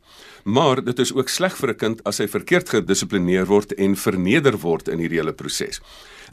Maar 0.48 0.84
dit 0.84 0.98
is 0.98 1.12
ook 1.14 1.28
sleg 1.28 1.56
vir 1.56 1.70
'n 1.70 1.76
kind 1.76 2.04
as 2.04 2.18
hy 2.18 2.26
verkeerd 2.28 2.68
gedissiplineer 2.68 3.46
word 3.46 3.72
en 3.72 3.96
verneder 3.96 4.56
word 4.58 4.88
in 4.88 4.98
hierdie 4.98 5.18
hele 5.20 5.32
proses. 5.32 5.80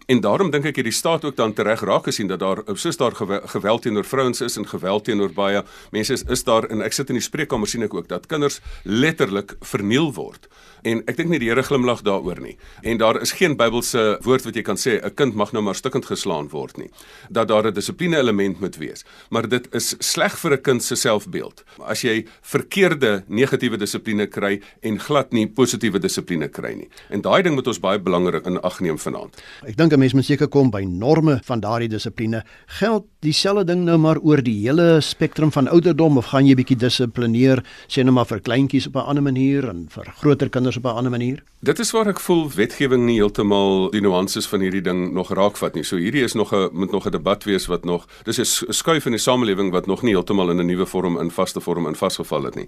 En 0.05 0.19
daarom 0.21 0.51
dink 0.53 0.67
ek 0.69 0.75
hierdie 0.75 0.93
staat 0.93 1.23
ook 1.25 1.35
dan 1.35 1.53
tereg 1.53 1.81
raak 1.81 2.05
gesien 2.05 2.27
dat 2.29 2.39
daar 2.39 2.61
soos 2.73 2.97
daar 2.97 3.15
geweld 3.49 3.81
teenoor 3.81 4.05
vrouens 4.05 4.41
is 4.41 4.57
en 4.57 4.67
geweld 4.67 5.03
teenoor 5.03 5.33
baie 5.33 5.63
mense 5.91 6.13
is, 6.13 6.23
is 6.29 6.43
daar 6.43 6.67
en 6.69 6.83
ek 6.85 6.93
sit 6.93 7.09
in 7.09 7.17
die 7.17 7.25
spreekkamer 7.25 7.67
sien 7.67 7.83
ek 7.87 7.93
ook 7.93 8.07
dat 8.11 8.27
kinders 8.29 8.59
letterlik 8.83 9.55
verniel 9.65 10.11
word. 10.13 10.45
En 10.85 11.01
ek 11.09 11.17
dink 11.17 11.31
nie 11.31 11.39
die 11.41 11.49
Here 11.49 11.63
glimlag 11.65 12.03
daaroor 12.05 12.37
nie. 12.41 12.57
En 12.85 12.99
daar 13.01 13.17
is 13.21 13.33
geen 13.33 13.55
Bybelse 13.57 14.19
woord 14.25 14.45
wat 14.45 14.55
jy 14.55 14.61
kan 14.61 14.77
sê 14.77 15.01
'n 15.01 15.15
kind 15.15 15.33
mag 15.35 15.53
nou 15.53 15.63
maar 15.63 15.75
stukkend 15.75 16.05
geslaan 16.05 16.49
word 16.49 16.77
nie. 16.77 16.91
Dat 17.29 17.47
daar 17.47 17.65
'n 17.65 17.73
dissipline 17.73 18.17
element 18.17 18.59
moet 18.59 18.77
wees. 18.77 19.05
Maar 19.29 19.49
dit 19.49 19.67
is 19.73 19.95
sleg 19.99 20.37
vir 20.37 20.51
'n 20.53 20.61
kind 20.61 20.83
se 20.83 20.95
selfbeeld. 20.95 21.63
As 21.79 22.01
jy 22.01 22.25
verkeerde 22.41 23.23
negatiewe 23.27 23.77
dissipline 23.77 24.04
kry 24.29 24.61
en 24.81 24.99
glad 24.99 25.33
nie 25.33 25.47
positiewe 25.47 25.99
dissipline 25.99 26.47
kry 26.47 26.73
nie. 26.75 26.89
En 27.09 27.21
daai 27.21 27.43
ding 27.43 27.55
moet 27.55 27.67
ons 27.67 27.79
baie 27.79 27.99
belangrik 27.99 28.45
in 28.45 28.59
ag 28.61 28.79
neem 28.81 28.97
vanaand. 28.97 29.35
Ek 29.67 29.77
dink 29.77 29.93
'n 29.93 29.99
mens 29.99 30.13
moet 30.13 30.25
seker 30.25 30.47
kom 30.47 30.69
by 30.69 30.83
norme 30.83 31.39
van 31.43 31.59
daardie 31.59 31.89
dissipline. 31.89 32.43
Geld 32.67 33.05
dieselfde 33.21 33.65
ding 33.65 33.85
nou 33.85 33.97
maar 33.97 34.17
oor 34.17 34.41
die 34.41 34.67
hele 34.67 35.01
spektrum 35.01 35.51
van 35.51 35.67
ouderdom 35.67 36.17
of 36.17 36.25
gaan 36.25 36.45
jy 36.45 36.55
bietjie 36.55 36.77
dissiplineer 36.77 37.63
sê 37.87 38.03
nou 38.03 38.13
maar 38.13 38.25
vir 38.25 38.39
kleintjies 38.39 38.87
op 38.87 38.95
'n 38.95 39.07
ander 39.09 39.23
manier 39.23 39.69
en 39.69 39.87
vir 39.89 40.13
groter 40.21 40.49
kinders 40.49 40.77
op 40.77 40.85
'n 40.85 40.97
ander 40.97 41.11
manier? 41.11 41.43
Dit 41.61 41.79
is 41.79 41.91
waar 41.91 42.07
ek 42.07 42.19
voel 42.19 42.49
wetgewing 42.49 43.05
nie 43.05 43.15
heeltemal 43.15 43.89
die 43.89 44.01
nuances 44.01 44.45
van 44.47 44.59
hierdie 44.59 44.81
ding 44.81 45.13
nog 45.13 45.33
raakvat 45.33 45.75
nie. 45.75 45.83
So 45.83 45.97
hierdie 45.97 46.23
is 46.23 46.33
nog 46.33 46.53
'n 46.53 46.69
moet 46.71 46.91
nog 46.91 47.05
'n 47.05 47.11
debat 47.11 47.43
wees 47.43 47.65
wat 47.65 47.85
nog 47.85 48.07
dis 48.23 48.39
'n 48.39 48.71
skuif 48.73 49.05
in 49.05 49.11
die 49.11 49.19
samelewing 49.19 49.71
wat 49.71 49.87
nog 49.87 50.03
nie 50.03 50.13
heeltemal 50.13 50.49
in 50.51 50.59
'n 50.59 50.65
nuwe 50.65 50.85
vorm 50.85 51.17
in 51.19 51.31
vaste 51.31 51.61
vorm 51.61 51.87
in 51.87 51.95
vasgeval 51.95 52.43
het 52.43 52.55
nie. 52.55 52.67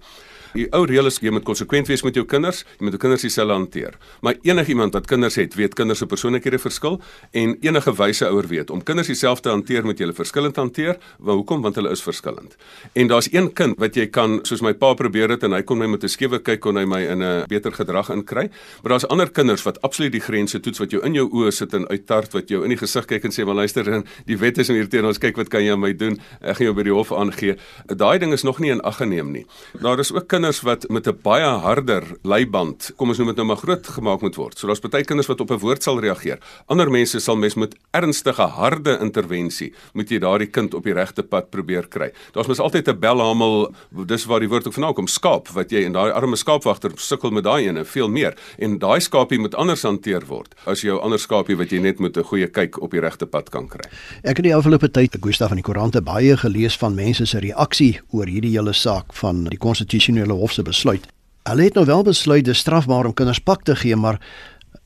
Die 0.53 0.67
ou 0.71 0.85
reël 0.85 1.05
is 1.05 1.19
jy 1.19 1.31
moet 1.31 1.43
konsekwent 1.43 1.87
wees 1.87 2.03
met 2.03 2.15
jou 2.15 2.25
kinders, 2.25 2.63
jy 2.77 2.87
moet 2.87 2.95
jou 2.95 3.01
kinders 3.01 3.21
dieselfde 3.21 3.53
hanteer. 3.53 3.97
Maar 4.21 4.35
enigiemand 4.41 4.93
wat 4.93 5.07
kinders 5.07 5.35
het, 5.35 5.55
weet 5.55 5.73
kinders 5.73 5.99
se 5.99 6.05
persoonlikhede 6.05 6.59
verskil 6.59 6.99
en 7.31 7.55
enige 7.61 7.93
wyse 7.97 8.25
ouer 8.25 8.47
weet 8.47 8.69
om 8.69 8.83
kinders 8.83 9.07
dieselfde 9.07 9.49
hanteer 9.49 9.85
met 9.85 9.97
julle 9.97 10.13
verskillend 10.13 10.55
hanteer. 10.55 10.97
Want 11.17 11.37
hoekom? 11.37 11.61
Want 11.61 11.75
hulle 11.75 11.91
is 11.91 12.03
verskillend. 12.03 12.55
En 12.93 13.07
daar's 13.07 13.29
een 13.31 13.51
kind 13.53 13.77
wat 13.79 13.95
jy 13.95 14.07
kan 14.13 14.39
soos 14.47 14.61
my 14.61 14.73
pa 14.73 14.93
probeer 14.97 15.29
het 15.35 15.43
en 15.43 15.55
hy 15.55 15.61
kon 15.67 15.77
my 15.77 15.87
met 15.87 16.03
'n 16.03 16.09
skewe 16.09 16.39
kyk 16.39 16.59
kon 16.59 16.77
hy 16.77 16.85
my 16.85 17.01
in 17.01 17.23
'n 17.23 17.45
beter 17.47 17.71
gedrag 17.71 18.09
inkry. 18.09 18.49
Maar 18.81 18.91
daar's 18.91 19.07
ander 19.07 19.31
kinders 19.31 19.63
wat 19.63 19.81
absoluut 19.81 20.11
die 20.11 20.21
grense 20.21 20.59
toets 20.59 20.79
wat 20.79 20.91
jou 20.91 21.03
in 21.03 21.13
jou 21.13 21.29
oë 21.29 21.51
sit 21.51 21.73
en 21.73 21.87
uittart 21.87 22.33
wat 22.33 22.49
jou 22.49 22.63
in 22.63 22.69
die 22.69 22.77
gesig 22.77 23.05
kyk 23.05 23.23
en 23.23 23.31
sê, 23.31 23.45
"Maar 23.45 23.55
luister, 23.55 24.03
die 24.25 24.37
wet 24.37 24.57
is 24.57 24.67
hier 24.67 24.89
teen 24.89 25.05
ons. 25.05 25.17
Kyk 25.17 25.35
wat 25.35 25.49
kan 25.49 25.63
jy 25.63 25.71
aan 25.71 25.79
my 25.79 25.93
doen? 25.93 26.19
Ek 26.41 26.57
gaan 26.57 26.65
jou 26.65 26.73
by 26.73 26.83
die 26.83 26.93
hof 26.93 27.11
aangee." 27.11 27.57
Daai 27.85 28.19
ding 28.19 28.33
is 28.33 28.43
nog 28.43 28.59
nie 28.59 28.71
in 28.71 28.81
ag 28.81 28.97
geneem 28.97 29.31
nie. 29.31 29.45
Daar 29.81 29.99
is 29.99 30.13
ook 30.13 30.27
kinders 30.37 30.59
wat 30.61 30.85
met 30.93 31.07
'n 31.07 31.17
baie 31.23 31.49
harder 31.65 32.03
leiband, 32.21 32.91
kom 32.95 33.09
ons 33.09 33.17
noem 33.17 33.27
dit 33.27 33.37
nou 33.37 33.47
maar 33.47 33.57
groot 33.57 33.87
gemaak 33.87 34.21
moet 34.21 34.35
word. 34.35 34.57
So 34.57 34.67
daar's 34.67 34.79
baie 34.79 35.03
kinders 35.03 35.27
wat 35.27 35.41
op 35.41 35.51
'n 35.51 35.57
woord 35.57 35.83
sal 35.83 35.99
reageer. 35.99 36.37
Ander 36.67 36.91
mense 36.91 37.19
sal 37.19 37.35
mes 37.35 37.55
met 37.55 37.75
ernstige 37.91 38.41
harde 38.41 38.99
intervensie 39.01 39.73
moet 39.93 40.09
jy 40.09 40.19
daardie 40.19 40.47
kind 40.51 40.73
op 40.73 40.83
die 40.83 40.93
regte 40.93 41.23
pad 41.23 41.49
probeer 41.49 41.87
kry. 41.87 42.11
Daar's 42.33 42.47
mos 42.47 42.59
altyd 42.59 42.87
'n 42.87 42.99
belhamel, 42.99 43.73
dis 44.05 44.25
waar 44.25 44.39
die 44.39 44.49
woord 44.49 44.67
ook 44.67 44.73
vandaan 44.73 44.93
kom, 44.93 45.07
skaap 45.07 45.47
wat 45.47 45.71
jy 45.71 45.85
en 45.85 45.93
daai 45.93 46.11
arme 46.11 46.35
skaapwagter 46.35 46.91
sukkel 46.95 47.31
met 47.31 47.43
daai 47.43 47.67
ene 47.67 47.85
veel 47.85 48.09
meer 48.09 48.35
en 48.59 48.77
daai 48.77 48.99
skaapie 48.99 49.39
moet 49.39 49.55
anders 49.55 49.81
hanteer 49.81 50.25
word 50.27 50.55
as 50.65 50.81
jou 50.81 50.99
ander 50.99 51.19
skaapie 51.19 51.57
wat 51.57 51.69
jy 51.69 51.79
net 51.79 51.99
met 51.99 52.17
'n 52.17 52.23
goeie 52.23 52.47
kyk 52.47 52.81
op 52.81 52.91
die 52.91 52.99
regte 52.99 53.25
pad 53.25 53.49
kan 53.49 53.67
kry. 53.67 53.89
Ek 54.23 54.37
het 54.37 54.43
die 54.43 54.55
afgelope 54.55 54.91
tyd 54.91 55.17
Gustav 55.21 55.47
van 55.47 55.57
die 55.57 55.63
koerante 55.63 56.01
baie 56.01 56.37
gelees 56.37 56.77
van 56.77 56.95
mense 56.95 57.25
se 57.25 57.39
reaksie 57.39 57.99
oor 58.11 58.25
hierdie 58.25 58.51
hele 58.51 58.73
saak 58.73 59.13
van 59.13 59.43
die 59.45 59.57
konstitusionele 59.57 60.26
hof 60.33 60.51
se 60.51 60.61
besluit. 60.61 61.07
Hulle 61.43 61.63
het 61.63 61.73
nou 61.73 61.85
wel 61.85 62.03
besluit 62.03 62.45
dis 62.45 62.57
strafbaar 62.57 63.05
om 63.05 63.13
kinders 63.13 63.39
pak 63.39 63.63
te 63.63 63.75
gee, 63.75 63.95
maar 63.95 64.19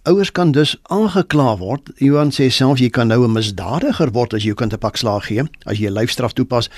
Ouers 0.03 0.31
kan 0.31 0.50
dus 0.51 0.79
aangekla 0.89 1.57
word. 1.60 1.91
Johan 2.01 2.31
sê 2.33 2.48
self 2.50 2.79
jy 2.81 2.88
kan 2.89 3.07
nou 3.07 3.21
'n 3.21 3.33
misdadiger 3.38 4.10
word 4.12 4.33
as 4.33 4.41
jy 4.41 4.48
jou 4.50 4.55
kind 4.55 4.74
'n 4.74 4.79
pak 4.79 4.98
slaag 4.98 5.27
gee, 5.27 5.43
as 5.65 5.77
jy 5.77 5.89
'n 5.89 5.93
lyfstraf 5.93 6.33
toepas. 6.33 6.69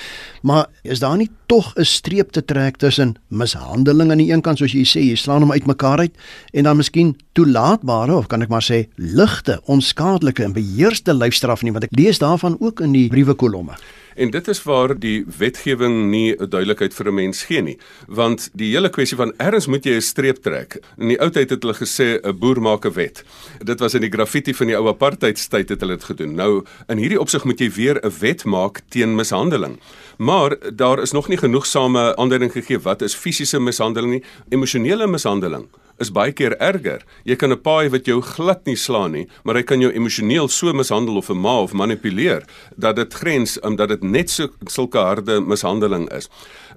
Maar 0.42 0.68
is 0.84 1.00
daar 1.00 1.16
nie 1.18 1.30
tog 1.48 1.74
'n 1.78 1.86
streep 1.86 2.32
te 2.32 2.44
trek 2.46 2.78
tussen 2.78 3.16
mishandeling 3.30 4.12
aan 4.12 4.18
die 4.18 4.32
een 4.32 4.42
kant 4.42 4.58
soos 4.58 4.74
jy 4.74 4.84
sê, 4.84 5.00
jy 5.00 5.16
slaan 5.16 5.42
hom 5.42 5.52
uitmekaar 5.52 6.00
uit 6.00 6.16
en 6.54 6.64
dan 6.64 6.78
miskien 6.78 7.16
toelaatbare 7.34 8.14
of 8.14 8.28
kan 8.28 8.42
ek 8.42 8.50
maar 8.50 8.62
sê 8.62 8.88
ligte, 8.98 9.62
onskadelike 9.68 10.44
en 10.44 10.54
beheerste 10.54 11.14
lyfstraf 11.14 11.64
nie, 11.64 11.72
want 11.72 11.86
ek 11.86 11.96
lees 11.98 12.20
daarvan 12.20 12.58
ook 12.60 12.82
in 12.82 12.92
die 12.92 13.08
briewe 13.08 13.36
kolomme. 13.36 13.74
En 14.16 14.32
dit 14.32 14.48
is 14.48 14.64
waar 14.64 14.94
die 15.00 15.26
wetgewing 15.38 16.10
nie 16.10 16.36
'n 16.36 16.50
duidelikheid 16.50 16.94
vir 16.94 17.08
'n 17.08 17.14
mens 17.14 17.44
gee 17.44 17.62
nie, 17.62 17.78
want 18.08 18.50
die 18.54 18.72
hele 18.74 18.90
kwessie 18.90 19.18
van 19.18 19.34
erns 19.38 19.68
moet 19.68 19.86
jy 19.86 19.96
'n 19.96 20.02
streep 20.02 20.44
trek. 20.44 20.80
In 20.98 21.08
die 21.08 21.20
ou 21.20 21.30
tyd 21.30 21.50
het 21.50 21.64
hulle 21.64 21.74
gesê 21.74 22.20
'n 22.22 22.38
boer 22.38 22.62
maak 22.62 22.86
'n 22.86 22.94
wet. 22.94 23.24
Dit 23.64 23.80
was 23.80 23.94
in 23.94 24.02
die 24.02 24.12
graffiti 24.12 24.54
van 24.54 24.68
die 24.68 24.76
ou 24.76 24.88
apartheidstyd 24.88 25.70
het 25.70 25.80
hulle 25.80 25.96
dit 25.96 26.04
gedoen. 26.04 26.36
Nou 26.36 26.64
in 26.88 26.98
hierdie 26.98 27.20
opsig 27.20 27.44
moet 27.44 27.60
jy 27.60 27.72
weer 27.72 28.00
'n 28.04 28.12
wet 28.20 28.46
maak 28.46 28.82
teen 28.90 29.16
mishandeling. 29.16 29.80
Maar 30.18 30.58
daar 30.76 31.02
is 31.02 31.12
nog 31.12 31.28
nie 31.28 31.38
genoegsame 31.38 32.16
aanduiding 32.16 32.52
gegee 32.52 32.80
wat 32.80 33.02
is 33.02 33.16
fisiese 33.16 33.60
mishandeling 33.60 34.12
nie, 34.12 34.24
emosionele 34.50 35.08
mishandeling 35.08 35.68
is 36.00 36.12
baie 36.12 36.32
keer 36.32 36.56
erger. 36.60 37.04
Jy 37.24 37.36
kan 37.36 37.52
'n 37.52 37.62
paai 37.62 37.90
wat 37.90 38.06
jou 38.06 38.22
glad 38.22 38.66
nie 38.66 38.76
slaan 38.76 39.12
nie, 39.12 39.28
maar 39.44 39.56
hy 39.56 39.64
kan 39.64 39.80
jou 39.80 39.92
emosioneel 39.92 40.50
so 40.50 40.74
mishandel 40.74 41.18
of 41.18 41.30
'n 41.30 41.38
ma 41.38 41.62
of 41.62 41.74
manipuleer 41.74 42.44
dat 42.78 42.96
dit 42.96 43.14
grens 43.14 43.60
omdat 43.60 43.90
dit 43.90 44.04
net 44.04 44.30
so 44.30 44.48
sulke 44.68 44.98
harde 44.98 45.42
mishandeling 45.42 46.10
is. 46.12 46.30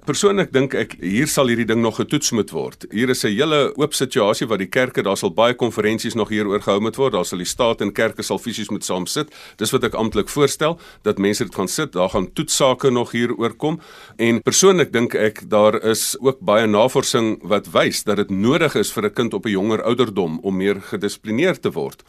Persoonlik 0.07 0.53
dink 0.55 0.71
ek 0.71 0.93
hier 1.01 1.27
sal 1.27 1.49
hierdie 1.51 1.65
ding 1.67 1.81
nog 1.83 1.97
getoets 1.99 2.29
moet 2.31 2.51
word. 2.55 2.85
Hier 2.95 3.09
is 3.11 3.25
'n 3.25 3.35
hele 3.35 3.73
oop 3.75 3.93
situasie 3.93 4.47
wat 4.47 4.59
die 4.59 4.69
kerke, 4.71 5.03
daar 5.03 5.17
sal 5.17 5.33
baie 5.33 5.53
konferensies 5.53 6.15
nog 6.15 6.29
hieroor 6.29 6.61
gehou 6.61 6.79
moet 6.79 6.95
word. 6.95 7.11
Daar 7.11 7.25
sal 7.25 7.39
die 7.39 7.45
staat 7.45 7.81
en 7.81 7.91
kerke 7.91 8.23
sal 8.23 8.39
fisies 8.39 8.69
moet 8.69 8.85
saam 8.85 9.05
sit. 9.05 9.27
Dis 9.57 9.71
wat 9.71 9.83
ek 9.83 9.95
amptelik 9.95 10.29
voorstel 10.29 10.79
dat 11.03 11.17
mense 11.17 11.43
dit 11.43 11.55
gaan 11.55 11.67
sit. 11.67 11.91
Daar 11.91 12.09
gaan 12.09 12.33
toetsake 12.33 12.89
nog 12.89 13.11
hieroor 13.11 13.53
kom. 13.53 13.81
En 14.17 14.41
persoonlik 14.41 14.93
dink 14.93 15.13
ek 15.13 15.49
daar 15.49 15.83
is 15.83 16.15
ook 16.21 16.39
baie 16.39 16.67
navorsing 16.67 17.39
wat 17.43 17.67
wys 17.67 18.03
dat 18.03 18.15
dit 18.15 18.29
nodig 18.29 18.75
is 18.75 18.91
vir 18.91 19.03
'n 19.03 19.13
kind 19.13 19.33
op 19.33 19.45
'n 19.45 19.49
jonger 19.51 19.83
ouderdom 19.83 20.39
om 20.41 20.57
meer 20.57 20.81
gedissiplineerd 20.81 21.61
te 21.61 21.71
word. 21.71 22.03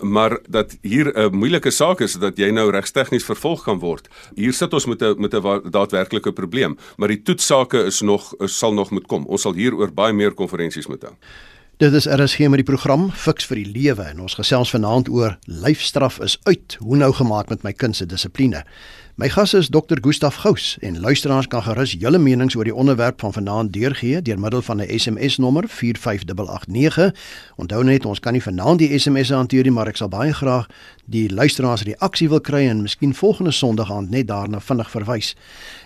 Maar 0.00 0.38
dat 0.48 0.76
hier 0.82 1.12
'n 1.14 1.36
moeilike 1.36 1.70
saak 1.70 2.00
is 2.00 2.14
dat 2.14 2.36
jy 2.36 2.50
nou 2.50 2.70
regstegnies 2.70 3.24
vervolg 3.24 3.62
kan 3.62 3.78
word. 3.78 4.08
Hier 4.34 4.52
sit 4.52 4.72
ons 4.72 4.86
met 4.86 5.02
'n 5.02 5.20
met 5.20 5.34
'n 5.34 5.70
daadwerklike 5.70 6.32
probleem, 6.32 6.76
maar 6.96 7.08
die 7.08 7.22
toetsake 7.44 7.84
is 7.84 8.00
nog 8.00 8.34
is, 8.38 8.58
sal 8.58 8.72
nog 8.72 8.90
moet 8.90 9.06
kom. 9.06 9.26
Ons 9.26 9.42
sal 9.44 9.54
hieroor 9.54 9.92
baie 9.92 10.12
meer 10.12 10.32
konferensies 10.34 10.86
moet 10.88 11.02
hou. 11.04 11.12
Dit 11.82 11.92
is 11.92 12.06
RSG 12.06 12.48
met 12.48 12.62
die 12.62 12.68
program 12.68 13.10
Fix 13.12 13.44
vir 13.50 13.58
die 13.60 13.66
Lewe 13.68 14.06
en 14.06 14.22
ons 14.24 14.36
gesels 14.38 14.70
vanaand 14.72 15.10
oor 15.12 15.36
lyfstraf 15.44 16.20
is 16.24 16.38
uit. 16.48 16.78
Hoe 16.80 16.96
nou 16.96 17.12
gemaak 17.12 17.50
met 17.52 17.64
my 17.66 17.72
kind 17.72 17.96
se 17.96 18.06
dissipline? 18.06 18.62
My 19.16 19.28
gas 19.28 19.54
is 19.54 19.68
Dr. 19.68 19.98
Gustaf 20.00 20.34
Gous 20.34 20.76
en 20.80 21.00
luisteraars 21.00 21.46
kan 21.46 21.62
gerus 21.62 21.92
julle 21.98 22.18
menings 22.18 22.56
oor 22.58 22.66
die 22.66 22.74
onderwerp 22.74 23.20
van 23.22 23.32
vanaand 23.32 23.70
deurgee 23.72 24.22
deur 24.22 24.40
middel 24.42 24.62
van 24.62 24.82
'n 24.82 24.98
SMS 24.98 25.36
nommer 25.38 25.68
45889. 25.68 27.14
Onthou 27.56 27.84
net 27.84 28.04
ons 28.04 28.20
kan 28.20 28.32
nie 28.32 28.42
vanaand 28.42 28.78
die 28.78 28.98
SMS'e 28.98 29.34
hanteer 29.34 29.62
nie, 29.62 29.70
maar 29.70 29.86
ek 29.86 29.96
sal 29.96 30.08
baie 30.08 30.32
graag 30.32 30.66
die 31.04 31.34
luisteraars 31.34 31.82
reaksie 31.82 32.28
wil 32.28 32.40
kry 32.40 32.66
en 32.68 32.82
miskien 32.82 33.14
volgende 33.14 33.50
Sondag 33.50 33.92
aand 33.92 34.10
net 34.10 34.26
daarna 34.26 34.60
vinnig 34.60 34.90
verwys. 34.90 35.36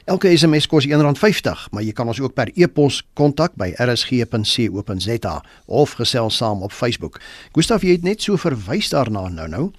Elke 0.04 0.36
SMS 0.36 0.66
kos 0.66 0.86
R1.50, 0.86 1.68
maar 1.70 1.82
jy 1.82 1.92
kan 1.92 2.06
ons 2.06 2.20
ook 2.20 2.34
per 2.34 2.50
e-pos 2.54 3.02
kontak 3.12 3.52
by 3.54 3.74
rsg.co.za 3.76 5.44
of 5.66 5.92
gesels 5.92 6.36
saam 6.36 6.62
op 6.62 6.72
Facebook. 6.72 7.20
Gustaf, 7.52 7.82
jy 7.82 7.90
het 7.90 8.02
net 8.02 8.22
so 8.22 8.36
verwys 8.36 8.88
daarna 8.88 9.28
nou 9.28 9.48
nou 9.48 9.72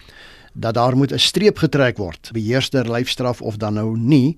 dat 0.59 0.73
daar 0.73 0.95
moet 0.97 1.11
'n 1.11 1.17
streep 1.19 1.57
getrek 1.57 1.97
word, 1.97 2.29
beheerster 2.33 2.91
lyfstraf 2.91 3.41
of 3.41 3.57
dan 3.57 3.73
nou 3.73 3.97
nie. 3.97 4.37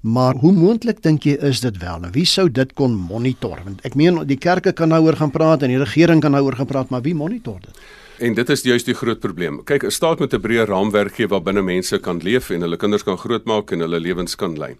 Maar 0.00 0.34
hoe 0.34 0.52
moontlik 0.52 1.02
dink 1.02 1.22
jy 1.22 1.36
is 1.44 1.60
dit 1.60 1.76
wel? 1.78 1.98
Nou 2.00 2.10
wie 2.12 2.24
sou 2.24 2.50
dit 2.50 2.72
kon 2.72 2.94
monitor? 2.94 3.60
Want 3.64 3.80
ek 3.84 3.94
meen 3.94 4.26
die 4.26 4.38
kerke 4.38 4.72
kan 4.72 4.88
nou 4.88 5.02
oor 5.04 5.16
gaan 5.16 5.30
praat 5.30 5.62
en 5.62 5.68
die 5.68 5.78
regering 5.78 6.20
kan 6.20 6.30
nou 6.30 6.44
oor 6.44 6.56
gaan 6.56 6.66
praat, 6.66 6.88
maar 6.88 7.02
wie 7.02 7.14
monitor 7.14 7.60
dit? 7.60 7.76
En 8.18 8.34
dit 8.34 8.48
is 8.48 8.62
juist 8.62 8.86
die 8.86 8.94
groot 8.94 9.20
probleem. 9.20 9.64
Kyk, 9.64 9.84
'n 9.84 9.90
staat 9.90 10.18
moet 10.18 10.34
'n 10.34 10.40
breë 10.40 10.64
raamwerk 10.64 11.14
gee 11.14 11.28
waarbinne 11.28 11.62
mense 11.62 11.98
kan 11.98 12.18
leef 12.22 12.50
en 12.50 12.60
hulle 12.60 12.76
kinders 12.76 13.02
kan 13.02 13.18
grootmaak 13.18 13.70
en 13.72 13.80
hulle 13.80 14.00
lewens 14.00 14.36
kan 14.36 14.58
lei 14.58 14.76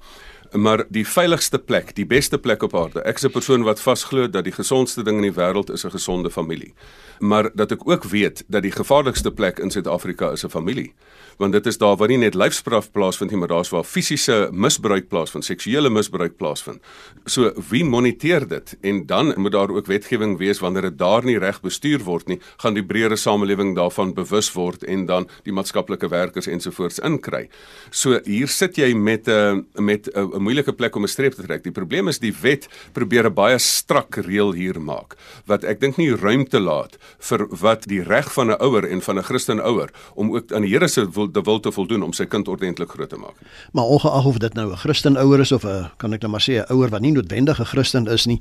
maar 0.52 0.85
die 0.88 1.07
veiligste 1.07 1.59
plek, 1.59 1.95
die 1.95 2.07
beste 2.07 2.38
plek 2.38 2.62
op 2.62 2.75
aarde. 2.75 3.02
Ek 3.02 3.16
is 3.16 3.25
'n 3.25 3.30
persoon 3.30 3.62
wat 3.62 3.80
vasglo 3.80 4.28
dat 4.28 4.45
die 4.45 4.52
gesondste 4.52 5.02
ding 5.02 5.16
in 5.16 5.33
die 5.33 5.40
wêreld 5.40 5.71
is 5.71 5.85
'n 5.85 5.90
gesonde 5.90 6.30
familie. 6.30 6.75
Maar 7.19 7.50
dat 7.54 7.73
ek 7.73 7.88
ook 7.88 8.04
weet 8.04 8.45
dat 8.49 8.62
die 8.62 8.73
gevaarlikste 8.73 9.30
plek 9.30 9.59
in 9.59 9.71
Suid-Afrika 9.71 10.30
is 10.30 10.45
'n 10.45 10.49
familie 10.49 10.92
want 11.40 11.56
dit 11.56 11.66
is 11.66 11.78
daar 11.80 11.97
waar 11.97 12.11
nie 12.12 12.20
net 12.20 12.37
lyfstraf 12.37 12.90
plaasvind 12.92 13.32
nie, 13.32 13.38
maar 13.40 13.49
daar's 13.49 13.73
waar 13.73 13.87
fisiese 13.88 14.50
misbruik 14.52 15.09
plaasvind, 15.09 15.47
seksuele 15.47 15.90
misbruik 15.90 16.37
plaasvind. 16.37 16.82
So 17.25 17.52
wie 17.70 17.82
moniteer 17.85 18.44
dit? 18.49 18.75
En 18.85 19.06
dan 19.09 19.32
moet 19.40 19.54
daar 19.56 19.73
ook 19.73 19.88
wetgewing 19.88 20.37
wees 20.38 20.61
wanneer 20.61 20.90
dit 20.90 20.99
daar 21.00 21.25
nie 21.25 21.38
reg 21.40 21.62
bestuur 21.64 22.04
word 22.04 22.28
nie, 22.28 22.38
gaan 22.61 22.76
die 22.76 22.85
breëre 22.85 23.16
samelewing 23.16 23.73
daarvan 23.76 24.12
bewus 24.14 24.52
word 24.52 24.85
en 24.85 25.06
dan 25.09 25.28
die 25.47 25.54
maatskaplike 25.56 26.11
werkers 26.12 26.49
ensovoorts 26.50 27.00
inkry. 27.06 27.47
So 27.90 28.20
hier 28.26 28.49
sit 28.49 28.76
jy 28.76 28.92
met 28.94 29.28
'n 29.28 29.66
met 29.78 30.09
'n 30.14 30.42
moeilike 30.42 30.73
plek 30.73 30.97
om 30.97 31.04
'n 31.04 31.09
streep 31.09 31.35
te 31.35 31.42
trek. 31.42 31.62
Die 31.62 31.73
probleem 31.73 32.09
is 32.09 32.18
die 32.18 32.35
wet 32.42 32.68
probeer 32.92 33.26
'n 33.26 33.35
baie 33.35 33.59
strak 33.59 34.16
reël 34.16 34.52
hier 34.52 34.80
maak 34.80 35.16
wat 35.47 35.64
ek 35.64 35.80
dink 35.80 35.97
nie 35.97 36.14
ruimte 36.14 36.61
laat 36.61 36.99
vir 37.18 37.47
wat 37.50 37.87
die 37.88 38.02
reg 38.02 38.32
van 38.32 38.50
'n 38.50 38.61
ouer 38.61 38.85
en 38.85 39.00
van 39.00 39.18
'n 39.18 39.23
Christen 39.23 39.61
ouer 39.61 39.90
om 40.14 40.35
ook 40.35 40.52
aan 40.52 40.62
die 40.62 40.70
Here 40.70 40.88
se 40.88 41.11
wil 41.11 41.30
te 41.33 41.43
wil 41.43 41.61
te 41.61 41.73
voldoen 41.73 42.03
om 42.03 42.13
sy 42.13 42.25
kind 42.25 42.49
ordentlik 42.49 42.91
groot 42.91 43.09
te 43.09 43.17
maak. 43.17 43.37
Maar 43.73 43.85
ongeag 43.85 44.25
of 44.25 44.39
dit 44.39 44.55
nou 44.55 44.71
'n 44.73 44.77
Christen 44.77 45.17
ouer 45.17 45.41
is 45.41 45.53
of 45.53 45.65
'n 45.65 45.91
kan 45.97 46.13
ek 46.13 46.23
nou 46.23 46.31
maar 46.31 46.41
sê 46.41 46.61
'n 46.61 46.73
ouer 46.73 46.89
wat 46.89 47.01
nie 47.01 47.13
noodwendig 47.13 47.61
'n 47.61 47.65
Christen 47.65 48.07
is 48.07 48.27
nie, 48.27 48.41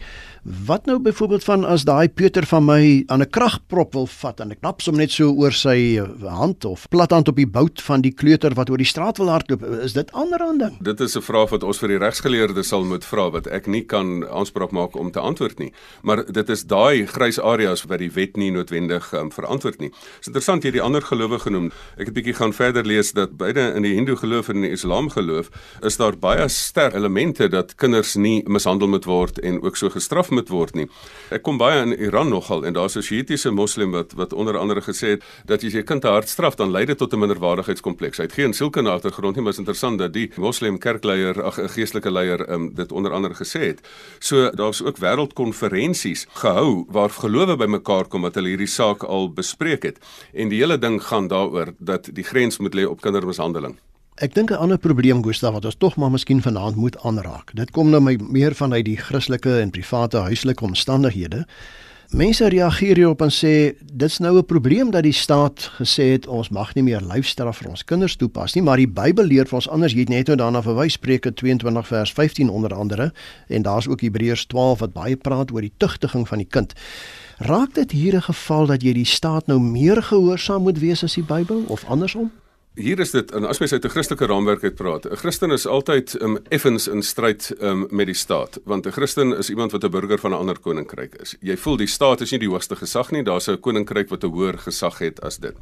wat 0.66 0.86
nou 0.86 1.00
byvoorbeeld 1.00 1.44
van 1.44 1.66
as 1.66 1.84
daai 1.84 2.10
Pieter 2.10 2.46
van 2.46 2.66
my 2.66 3.04
aan 3.08 3.22
'n 3.22 3.30
kragprop 3.30 3.94
wil 3.94 4.08
vat 4.08 4.40
en 4.40 4.52
ek 4.52 4.60
knaps 4.60 4.86
hom 4.86 4.96
net 4.96 5.12
so 5.12 5.32
oor 5.32 5.52
sy 5.52 5.98
eh, 5.98 6.28
hand 6.28 6.66
of 6.66 6.88
plathand 6.90 7.28
op 7.28 7.36
die 7.36 7.48
bout 7.48 7.82
van 7.82 8.02
die 8.02 8.14
kleuter 8.14 8.54
wat 8.54 8.70
oor 8.70 8.78
die 8.78 8.86
straat 8.86 9.18
wil 9.18 9.30
hardloop, 9.30 9.64
is 9.84 9.94
dit 9.94 10.12
ander 10.12 10.40
aan 10.40 10.58
ding? 10.58 10.78
Dit 10.82 11.00
is 11.02 11.16
'n 11.16 11.22
vraag 11.22 11.50
wat 11.50 11.64
ons 11.64 11.80
vir 11.80 11.90
die 11.90 11.98
regsgeleerdes 11.98 12.68
sal 12.68 12.86
moet 12.86 13.06
vra 13.06 13.30
wat 13.30 13.48
ek 13.48 13.68
nie 13.68 13.84
kan 13.84 14.28
aanspraak 14.28 14.72
maak 14.72 14.96
om 14.96 15.12
te 15.12 15.20
antwoord 15.20 15.60
nie. 15.60 15.74
Maar 16.02 16.26
dit 16.26 16.50
is 16.50 16.64
daai 16.64 17.06
grys 17.06 17.40
areas 17.40 17.84
wat 17.84 18.00
die 18.00 18.12
wet 18.12 18.38
nie 18.38 18.52
noodwendig 18.52 19.14
um, 19.14 19.32
verantwoord 19.32 19.80
nie. 19.80 19.90
Dit 19.90 20.20
is 20.22 20.28
interessant 20.28 20.64
jy 20.64 20.72
die 20.72 20.82
ander 20.82 21.02
gelowige 21.02 21.50
genoem. 21.50 21.72
Ek 21.98 22.10
het 22.10 22.16
bietjie 22.16 22.36
gaan 22.38 22.54
verder 22.70 22.86
lees 22.86 23.12
dat 23.18 23.38
beide 23.38 23.72
in 23.76 23.82
die 23.86 23.96
Hindoe 23.96 24.16
geloof 24.20 24.50
en 24.50 24.60
in 24.62 24.68
die 24.68 24.76
Islam 24.76 25.10
geloof 25.10 25.50
is 25.86 25.98
daar 25.98 26.18
baie 26.18 26.46
sterk 26.54 26.94
elemente 26.94 27.48
dat 27.50 27.74
kinders 27.82 28.14
nie 28.16 28.44
mishandel 28.46 28.88
moet 28.88 29.08
word 29.10 29.40
en 29.42 29.62
ook 29.64 29.78
so 29.78 29.90
gestraf 29.90 30.30
moet 30.30 30.52
word 30.54 30.76
nie. 30.78 30.86
Ek 31.34 31.42
kom 31.44 31.58
baie 31.58 31.82
in 31.82 31.96
Iran 31.98 32.30
nogal 32.30 32.66
en 32.66 32.74
daar's 32.78 32.96
'n 32.96 33.02
Shiitiese 33.02 33.52
moslim 33.52 33.92
wat 33.92 34.14
wat 34.14 34.34
onder 34.34 34.58
andere 34.58 34.82
gesê 34.82 35.18
het 35.18 35.24
dat 35.46 35.64
as 35.64 35.74
jy 35.74 35.84
kind 35.84 36.02
te 36.02 36.08
hard 36.08 36.30
straf 36.30 36.56
dan 36.56 36.72
lei 36.72 36.86
dit 36.86 36.98
tot 36.98 37.14
'n 37.14 37.20
minderwaardigheidskompleks. 37.20 38.18
Hy 38.18 38.24
het 38.24 38.34
geen 38.34 38.54
sielkundige 38.54 38.96
agtergrond 38.96 39.36
nie, 39.36 39.44
maar 39.44 39.54
is 39.54 39.58
interessant 39.58 40.00
dat 40.00 40.14
die 40.14 40.32
moslim 40.38 40.78
kerkleier, 40.78 41.44
ag 41.44 41.58
'n 41.60 41.70
geestelike 41.70 42.12
leier 42.12 42.50
um, 42.52 42.74
dit 42.74 42.92
onder 42.92 43.12
andere 43.12 43.34
gesê 43.34 43.60
het. 43.60 43.82
So 44.20 44.52
daar's 44.52 44.82
ook 44.82 44.98
wêreldkonferensies 44.98 46.28
gehou 46.34 46.86
waar 46.90 47.10
gelowe 47.10 47.56
bymekaar 47.56 48.08
kom 48.08 48.22
wat 48.22 48.36
hulle 48.36 48.48
hierdie 48.50 48.68
saak 48.68 49.04
al 49.04 49.34
bespreek 49.34 49.84
het. 49.84 49.98
En 50.34 50.50
die 50.50 50.60
hele 50.60 50.78
ding 50.78 51.02
gaan 51.04 51.28
daaroor 51.28 51.74
dat 51.80 52.10
die 52.14 52.24
grens 52.24 52.59
moet 52.60 52.76
lê 52.76 52.86
op 52.86 53.02
kindermishandeling. 53.02 53.78
Ek 54.20 54.34
dink 54.36 54.52
'n 54.52 54.60
ander 54.60 54.78
probleem 54.78 55.24
Gustav 55.24 55.54
wat 55.54 55.66
ons 55.66 55.76
tog 55.76 55.96
maar 55.96 56.12
miskien 56.12 56.42
vanaand 56.42 56.76
moet 56.76 56.98
aanraak. 57.04 57.56
Dit 57.56 57.72
kom 57.72 57.90
nou 57.90 58.02
my 58.02 58.18
meer 58.30 58.56
vanuit 58.56 58.86
die 58.86 58.98
Christelike 58.98 59.60
en 59.60 59.72
private 59.72 60.18
huislike 60.18 60.64
omstandighede. 60.64 61.46
Mense 62.10 62.48
reageer 62.50 62.98
hierop 62.98 63.22
en 63.22 63.30
sê 63.30 63.76
dit's 63.94 64.18
nou 64.20 64.38
'n 64.38 64.46
probleem 64.46 64.92
dat 64.92 65.04
die 65.04 65.14
staat 65.14 65.72
gesê 65.78 66.12
het 66.12 66.28
ons 66.28 66.50
mag 66.50 66.74
nie 66.74 66.84
meer 66.84 67.02
lyfstraf 67.02 67.58
vir 67.58 67.70
ons 67.70 67.86
kinders 67.86 68.16
toepas 68.16 68.56
nie, 68.56 68.64
maar 68.64 68.78
die 68.78 68.88
Bybel 68.88 69.26
leer 69.26 69.46
vir 69.46 69.56
ons 69.56 69.70
anders. 69.70 69.94
Jy 69.94 70.00
het 70.00 70.10
net 70.10 70.28
nou 70.28 70.38
daarna 70.38 70.62
verwys 70.62 70.94
Spreuke 70.94 71.34
22 71.34 71.88
vers 71.88 72.12
15 72.12 72.50
onder 72.50 72.74
andere 72.74 73.14
en 73.48 73.62
daar's 73.62 73.88
ook 73.88 74.02
Hebreërs 74.02 74.46
12 74.46 74.80
wat 74.80 74.94
baie 74.94 75.16
praat 75.16 75.52
oor 75.52 75.62
die 75.62 75.74
tugtiging 75.78 76.28
van 76.28 76.38
die 76.38 76.48
kind. 76.50 76.74
Raak 77.38 77.74
dit 77.74 77.92
hier 77.92 78.16
'n 78.16 78.22
geval 78.22 78.66
dat 78.66 78.82
jy 78.82 78.94
die 78.94 79.06
staat 79.06 79.48
nou 79.48 79.60
meer 79.60 80.04
gehoorsaam 80.04 80.64
moet 80.64 80.80
wees 80.80 81.04
as 81.04 81.14
die 81.14 81.24
Bybel 81.24 81.64
of 81.68 81.86
andersom? 81.86 82.32
Hier 82.80 83.00
is 83.04 83.12
dit 83.12 83.32
en 83.36 83.44
as 83.44 83.60
mens 83.60 83.74
uit 83.76 83.84
'n 83.84 83.92
Christelike 83.92 84.26
raamwerk 84.26 84.64
uit 84.64 84.76
praat, 84.76 85.06
'n 85.06 85.16
Christen 85.16 85.52
is 85.52 85.66
altyd 85.68 86.22
um, 86.22 86.38
effens 86.50 86.88
in 86.88 87.02
stryd 87.04 87.56
um, 87.62 87.88
met 87.90 88.06
die 88.06 88.16
staat, 88.16 88.60
want 88.64 88.86
'n 88.86 88.92
Christen 88.92 89.38
is 89.38 89.50
iemand 89.50 89.72
wat 89.72 89.84
'n 89.84 89.90
burger 89.90 90.20
van 90.20 90.32
'n 90.32 90.40
ander 90.40 90.60
koninkryk 90.60 91.16
is. 91.16 91.36
Jy 91.42 91.58
voel 91.58 91.78
die 91.78 91.88
staat 91.88 92.22
is 92.22 92.32
nie 92.32 92.40
die 92.40 92.48
hoogste 92.48 92.76
gesag 92.76 93.12
nie, 93.12 93.24
daar's 93.24 93.48
'n 93.48 93.60
koninkryk 93.60 94.10
wat 94.10 94.24
'n 94.24 94.32
hoër 94.32 94.58
gesag 94.58 94.98
het 95.00 95.22
as 95.22 95.38
dit. 95.38 95.56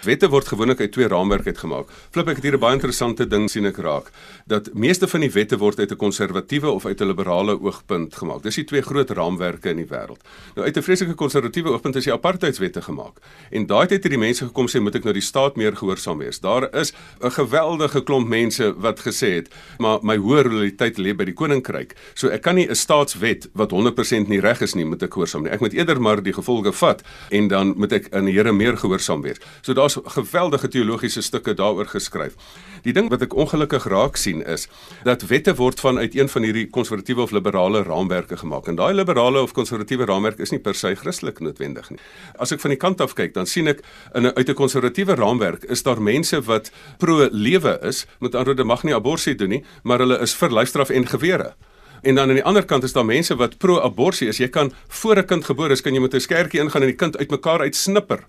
Wette 0.00 0.30
word 0.32 0.48
gewoonlik 0.48 0.80
uit 0.80 0.92
twee 0.94 1.08
raamwerke 1.12 1.50
uitgemaak. 1.52 1.90
Flip 2.14 2.28
ek 2.32 2.38
het 2.40 2.44
hier 2.46 2.54
'n 2.56 2.60
baie 2.60 2.72
interessante 2.72 3.26
ding 3.28 3.50
sien 3.50 3.66
ek 3.66 3.76
raak 3.76 4.10
dat 4.46 4.72
meeste 4.72 5.06
van 5.06 5.20
die 5.20 5.30
wette 5.30 5.58
word 5.58 5.78
uit 5.78 5.92
'n 5.92 5.96
konservatiewe 5.96 6.70
of 6.70 6.86
uit 6.86 7.00
'n 7.00 7.06
liberale 7.06 7.60
oogpunt 7.60 8.14
gemaak. 8.14 8.42
Dis 8.42 8.54
die 8.54 8.64
twee 8.64 8.80
groot 8.80 9.10
raamwerke 9.10 9.68
in 9.68 9.76
die 9.76 9.86
wêreld. 9.86 10.22
Nou 10.54 10.64
uit 10.66 10.76
'n 10.76 10.82
vreeslike 10.82 11.14
konservatiewe 11.14 11.68
oogpunt 11.68 11.96
is 11.96 12.04
die 12.04 12.12
apartheidswette 12.12 12.82
gemaak. 12.82 13.20
En 13.50 13.66
daai 13.66 13.86
tyd 13.86 14.02
het 14.02 14.10
die 14.10 14.18
mense 14.18 14.44
gekom 14.44 14.68
sê 14.68 14.80
moet 14.80 14.94
ek 14.94 15.04
nou 15.04 15.12
die 15.12 15.22
staat 15.22 15.56
meer 15.56 15.76
gehoorsaam 15.76 16.18
wees. 16.18 16.40
Daar 16.40 16.74
is 16.74 16.92
'n 17.20 17.30
geweldige 17.30 18.02
klomp 18.02 18.28
mense 18.28 18.74
wat 18.80 19.00
gesê 19.00 19.34
het, 19.34 19.48
maar 19.78 19.98
my 20.02 20.16
hoër 20.16 20.48
loyaliteit 20.48 20.98
lê 20.98 21.14
by 21.14 21.24
die 21.24 21.34
koninkryk. 21.34 21.94
So 22.14 22.28
ek 22.28 22.42
kan 22.42 22.54
nie 22.54 22.68
'n 22.68 22.74
staatswet 22.74 23.48
wat 23.52 23.70
100% 23.70 24.28
nie 24.28 24.40
reg 24.40 24.60
is 24.60 24.74
nie, 24.74 24.84
moet 24.84 25.02
ek 25.02 25.12
gehoorsaam 25.12 25.42
nie. 25.42 25.50
Ek 25.50 25.60
moet 25.60 25.74
eerder 25.74 26.00
maar 26.00 26.22
die 26.22 26.32
gevolge 26.32 26.72
vat 26.72 27.02
en 27.30 27.48
dan 27.48 27.74
moet 27.76 27.92
ek 27.92 28.14
aan 28.14 28.24
die 28.24 28.32
Here 28.32 28.52
meer 28.52 28.76
gehoorsaam 28.76 29.22
wees. 29.22 29.36
So 29.60 29.74
daar's 29.90 30.14
geweldige 30.14 30.68
teologiese 30.68 31.22
stukke 31.22 31.54
daaroor 31.54 31.86
geskryf. 31.86 32.34
Die 32.82 32.92
ding 32.92 33.10
wat 33.10 33.22
ek 33.22 33.34
ongelukkig 33.34 33.84
raak 33.90 34.16
sien 34.16 34.42
is 34.46 34.68
dat 35.04 35.26
wette 35.28 35.54
word 35.58 35.80
vanuit 35.80 36.14
een 36.16 36.28
van 36.28 36.46
hierdie 36.46 36.66
konservatiewe 36.70 37.22
of 37.22 37.30
liberale 37.30 37.82
raamwerke 37.82 38.36
gemaak. 38.36 38.68
En 38.68 38.78
daai 38.78 38.94
liberale 38.94 39.42
of 39.42 39.52
konservatiewe 39.52 40.06
raamwerk 40.08 40.38
is 40.40 40.50
nie 40.50 40.60
per 40.60 40.74
se 40.74 40.94
Christelik 40.94 41.40
noodwendig 41.40 41.90
nie. 41.90 41.98
As 42.38 42.52
ek 42.52 42.60
van 42.60 42.74
die 42.74 42.80
kant 42.80 43.00
af 43.00 43.14
kyk, 43.14 43.34
dan 43.34 43.46
sien 43.46 43.68
ek 43.68 43.82
in 44.14 44.26
'n 44.26 44.32
uit 44.36 44.48
'n 44.48 44.54
konservatiewe 44.54 45.14
raamwerk 45.14 45.64
is 45.64 45.82
daar 45.82 46.02
mense 46.02 46.40
wat 46.42 46.70
pro 46.98 47.28
lewe 47.30 47.78
is, 47.82 48.06
met 48.20 48.34
ander 48.34 48.54
woorde 48.54 48.64
mag 48.64 48.82
nie 48.82 48.94
abortus 48.94 49.36
doen 49.36 49.48
nie, 49.48 49.64
maar 49.82 49.98
hulle 49.98 50.18
is 50.20 50.34
vir 50.34 50.50
lyfstraf 50.50 50.90
en 50.90 51.06
gewere. 51.06 51.54
En 52.02 52.14
dan 52.14 52.28
aan 52.28 52.34
die 52.34 52.44
ander 52.44 52.64
kant 52.64 52.82
is 52.82 52.92
daar 52.92 53.04
mense 53.04 53.36
wat 53.36 53.58
pro-abortus 53.58 54.22
is. 54.22 54.38
Jy 54.38 54.48
kan 54.48 54.72
voor 54.88 55.16
'n 55.16 55.26
kind 55.26 55.44
gebore 55.44 55.72
is, 55.72 55.80
kan 55.80 55.94
jy 55.94 56.00
met 56.00 56.14
'n 56.14 56.20
skertjie 56.20 56.60
ingaan 56.60 56.82
en 56.82 56.88
die 56.88 56.96
kind 56.96 57.16
uitmekaar 57.16 57.60
uitsnipper 57.60 58.24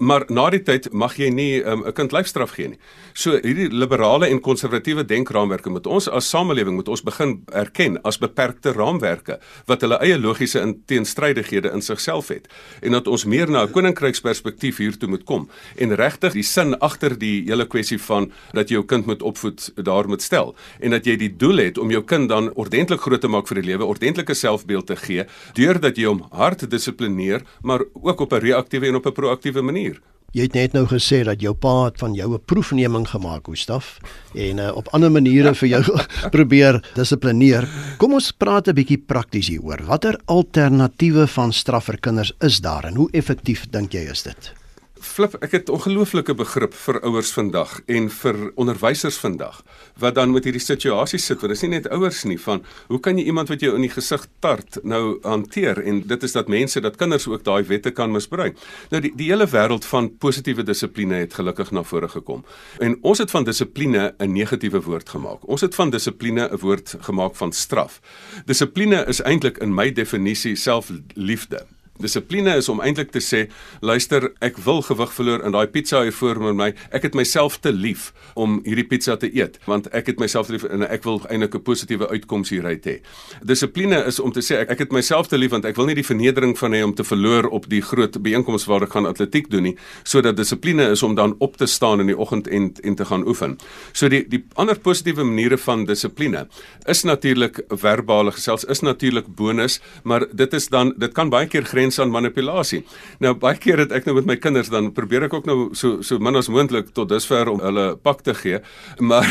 maar 0.00 0.24
na 0.28 0.48
die 0.50 0.62
tyd 0.64 0.88
mag 0.92 1.14
jy 1.16 1.28
nie 1.30 1.62
'n 1.62 1.86
um, 1.86 1.92
kind 1.92 2.12
lyfstraf 2.12 2.50
gee 2.56 2.68
nie. 2.68 2.78
So 3.14 3.30
hierdie 3.30 3.68
liberale 3.68 4.26
en 4.26 4.40
konservatiewe 4.40 5.04
denkraamwerke 5.04 5.70
moet 5.70 5.86
ons 5.86 6.08
as 6.08 6.28
samelewing 6.28 6.74
moet 6.74 6.88
ons 6.88 7.02
begin 7.02 7.42
erken 7.52 8.02
as 8.02 8.18
beperkte 8.18 8.72
raamwerke 8.72 9.38
wat 9.66 9.80
hulle 9.80 9.98
eie 10.00 10.18
logiese 10.18 10.76
teenstrydighede 10.86 11.70
in 11.72 11.82
sigself 11.82 12.28
het 12.28 12.48
en 12.82 12.92
dat 12.92 13.06
ons 13.06 13.24
meer 13.24 13.50
na 13.50 13.62
'n 13.64 13.72
koninkryksperspektief 13.72 14.78
hiertoe 14.78 15.08
moet 15.08 15.24
kom 15.24 15.48
en 15.76 15.94
regtig 15.94 16.32
die 16.32 16.42
sin 16.42 16.74
agter 16.78 17.18
die 17.18 17.44
hele 17.46 17.66
kwessie 17.66 17.98
van 17.98 18.32
dat 18.52 18.68
jy 18.68 18.80
jou 18.80 18.86
kind 18.88 19.06
moet 19.06 19.22
opvoed 19.22 19.70
daar 19.84 20.08
moet 20.08 20.22
stel 20.24 20.54
en 20.80 20.94
dat 20.96 21.06
jy 21.06 21.16
die 21.20 21.30
doel 21.36 21.64
het 21.66 21.78
om 21.78 21.92
jou 21.92 22.02
kind 22.02 22.28
dan 22.32 22.50
ordentlik 22.54 23.00
groot 23.04 23.20
te 23.20 23.28
maak 23.28 23.48
vir 23.50 23.60
die 23.60 23.68
lewe, 23.72 23.88
ordentlike 23.88 24.34
selfbeeld 24.34 24.88
te 24.90 24.96
gee 24.96 25.26
deurdat 25.58 25.98
jy 25.98 26.08
hom 26.08 26.24
hard 26.32 26.64
dissiplineer, 26.70 27.44
maar 27.62 27.84
ook 27.92 28.20
op 28.20 28.32
'n 28.32 28.44
reaktiewe 28.44 28.88
en 28.88 28.96
op 28.96 29.06
'n 29.06 29.12
proaktiewe 29.12 29.62
manier 29.62 29.89
Jy 30.30 30.44
het 30.46 30.54
net 30.54 30.74
nou 30.76 30.84
gesê 30.86 31.24
dat 31.26 31.40
jou 31.42 31.50
pa 31.58 31.88
het 31.88 31.98
van 31.98 32.14
jou 32.14 32.28
'n 32.34 32.44
proefneming 32.46 33.08
gemaak, 33.08 33.48
Gustaf, 33.50 33.98
en 34.34 34.58
uh, 34.58 34.70
op 34.76 34.88
ander 34.94 35.10
maniere 35.10 35.54
vir 35.54 35.68
jou 35.68 35.82
probeer 36.36 36.78
dissiplineer. 36.94 37.66
Kom 37.98 38.14
ons 38.14 38.30
praat 38.30 38.68
'n 38.68 38.74
bietjie 38.74 38.98
prakties 38.98 39.48
hieroor. 39.48 39.82
Watter 39.86 40.20
alternatiewe 40.26 41.26
van 41.26 41.52
straf 41.52 41.84
vir 41.84 41.98
kinders 41.98 42.32
is 42.40 42.60
daar 42.60 42.84
en 42.84 42.94
hoe 42.94 43.10
effektief 43.12 43.66
dink 43.70 43.92
jy 43.92 44.06
is 44.10 44.22
dit? 44.22 44.59
Flip, 45.00 45.32
ek 45.40 45.54
het 45.56 45.70
ongelooflike 45.72 46.34
begrip 46.36 46.74
vir 46.76 46.98
ouers 47.08 47.30
vandag 47.32 47.78
en 47.88 48.10
vir 48.12 48.36
onderwysers 48.60 49.16
vandag 49.16 49.62
wat 50.02 50.18
dan 50.18 50.34
met 50.34 50.44
hierdie 50.44 50.60
situasie 50.60 51.18
sit. 51.18 51.40
Want 51.40 51.54
dit 51.54 51.56
is 51.56 51.64
nie 51.64 51.72
net 51.72 51.88
ouers 51.88 52.20
nie 52.28 52.36
van 52.40 52.60
hoe 52.90 53.00
kan 53.00 53.16
jy 53.16 53.24
iemand 53.32 53.48
wat 53.48 53.64
jou 53.64 53.72
in 53.78 53.86
die 53.86 53.92
gesig 53.92 54.26
tart 54.44 54.76
nou 54.84 55.16
hanteer 55.24 55.80
en 55.80 56.02
dit 56.10 56.28
is 56.28 56.36
dat 56.36 56.52
mense 56.52 56.84
dat 56.84 57.00
kinders 57.00 57.28
ook 57.32 57.44
daai 57.48 57.64
wette 57.72 57.94
kan 57.96 58.12
misbruik. 58.12 58.60
Nou 58.92 59.00
die 59.00 59.14
die 59.16 59.30
hele 59.32 59.48
wêreld 59.48 59.88
van 59.88 60.12
positiewe 60.20 60.66
dissipline 60.68 61.22
het 61.24 61.34
gelukkig 61.40 61.72
na 61.72 61.82
vore 61.82 62.12
gekom. 62.12 62.44
En 62.84 62.98
ons 63.00 63.24
het 63.24 63.32
van 63.32 63.48
dissipline 63.48 64.14
'n 64.18 64.32
negatiewe 64.32 64.82
woord 64.84 65.08
gemaak. 65.08 65.48
Ons 65.48 65.60
het 65.60 65.74
van 65.74 65.90
dissipline 65.90 66.48
'n 66.52 66.60
woord 66.60 66.96
gemaak 67.00 67.36
van 67.36 67.52
straf. 67.52 68.00
Dissipline 68.44 69.06
is 69.06 69.22
eintlik 69.22 69.58
in 69.58 69.74
my 69.74 69.92
definisie 69.92 70.56
selfliefde. 70.56 71.79
Dissipline 72.00 72.56
is 72.56 72.68
om 72.68 72.80
eintlik 72.80 73.12
te 73.14 73.20
sê, 73.20 73.46
luister, 73.80 74.30
ek 74.40 74.58
wil 74.64 74.82
gewig 74.86 75.12
verloor 75.12 75.44
in 75.44 75.52
daai 75.52 75.66
pizza 75.72 76.02
hier 76.02 76.14
voor 76.16 76.40
my. 76.54 76.70
Ek 76.96 77.04
het 77.08 77.14
myself 77.18 77.58
te 77.60 77.72
lief 77.72 78.10
om 78.34 78.60
hierdie 78.64 78.86
pizza 78.88 79.16
te 79.20 79.28
eet, 79.28 79.58
want 79.68 79.88
ek 79.96 80.12
het 80.12 80.20
myself 80.22 80.50
lief 80.52 80.64
en 80.64 80.86
ek 80.86 81.04
wil 81.04 81.20
eintlik 81.28 81.54
'n 81.54 81.62
positiewe 81.62 82.08
uitkoms 82.08 82.50
hieruit 82.50 82.84
hê. 82.86 83.00
Dissipline 83.44 84.04
is 84.06 84.20
om 84.20 84.32
te 84.32 84.40
sê 84.40 84.60
ek, 84.60 84.70
ek 84.70 84.78
het 84.78 84.92
myself 84.92 85.28
te 85.28 85.38
lief 85.38 85.50
want 85.50 85.64
ek 85.64 85.76
wil 85.76 85.86
nie 85.86 85.94
die 85.94 86.06
vernedering 86.06 86.56
van 86.58 86.72
hê 86.72 86.82
om 86.84 86.94
te 86.94 87.04
verloor 87.04 87.48
op 87.50 87.68
die 87.68 87.82
groot 87.82 88.22
byeenkoms 88.22 88.66
waar 88.66 88.82
ek 88.82 88.92
gaan 88.92 89.06
atletiek 89.06 89.50
doen 89.50 89.62
nie, 89.62 89.76
sodat 90.04 90.36
dissipline 90.36 90.90
is 90.90 91.02
om 91.02 91.14
dan 91.14 91.34
op 91.38 91.56
te 91.56 91.66
staan 91.66 92.00
in 92.00 92.06
die 92.06 92.18
oggend 92.18 92.48
en 92.48 92.72
en 92.82 92.94
te 92.94 93.04
gaan 93.04 93.26
oefen. 93.26 93.58
So 93.92 94.08
die 94.08 94.24
die 94.28 94.44
ander 94.54 94.78
positiewe 94.78 95.24
maniere 95.24 95.58
van 95.58 95.84
dissipline 95.84 96.46
is 96.86 97.02
natuurlik 97.02 97.60
verbale 97.68 98.32
gesels, 98.32 98.64
is 98.64 98.80
natuurlik 98.80 99.26
bonus, 99.36 99.80
maar 100.04 100.26
dit 100.32 100.52
is 100.54 100.68
dan 100.68 100.94
dit 100.96 101.12
kan 101.12 101.30
baie 101.30 101.46
keer 101.46 101.64
grens 101.64 101.89
aan 101.98 102.12
manipulasie. 102.12 102.84
Nou 103.18 103.34
baie 103.34 103.58
keer 103.58 103.82
het 103.84 103.92
ek 103.92 104.06
nou 104.06 104.14
met 104.14 104.28
my 104.28 104.36
kinders 104.36 104.70
dan 104.70 104.92
probeer 104.92 105.26
ek 105.26 105.34
ook 105.34 105.48
nou 105.48 105.58
so 105.74 106.02
so 106.06 106.18
min 106.18 106.36
as 106.36 106.48
moontlik 106.52 106.92
tot 106.94 107.08
dusver 107.10 107.48
om 107.50 107.60
hulle 107.64 107.96
pak 107.96 108.22
te 108.26 108.34
gee, 108.34 108.60
maar 108.98 109.26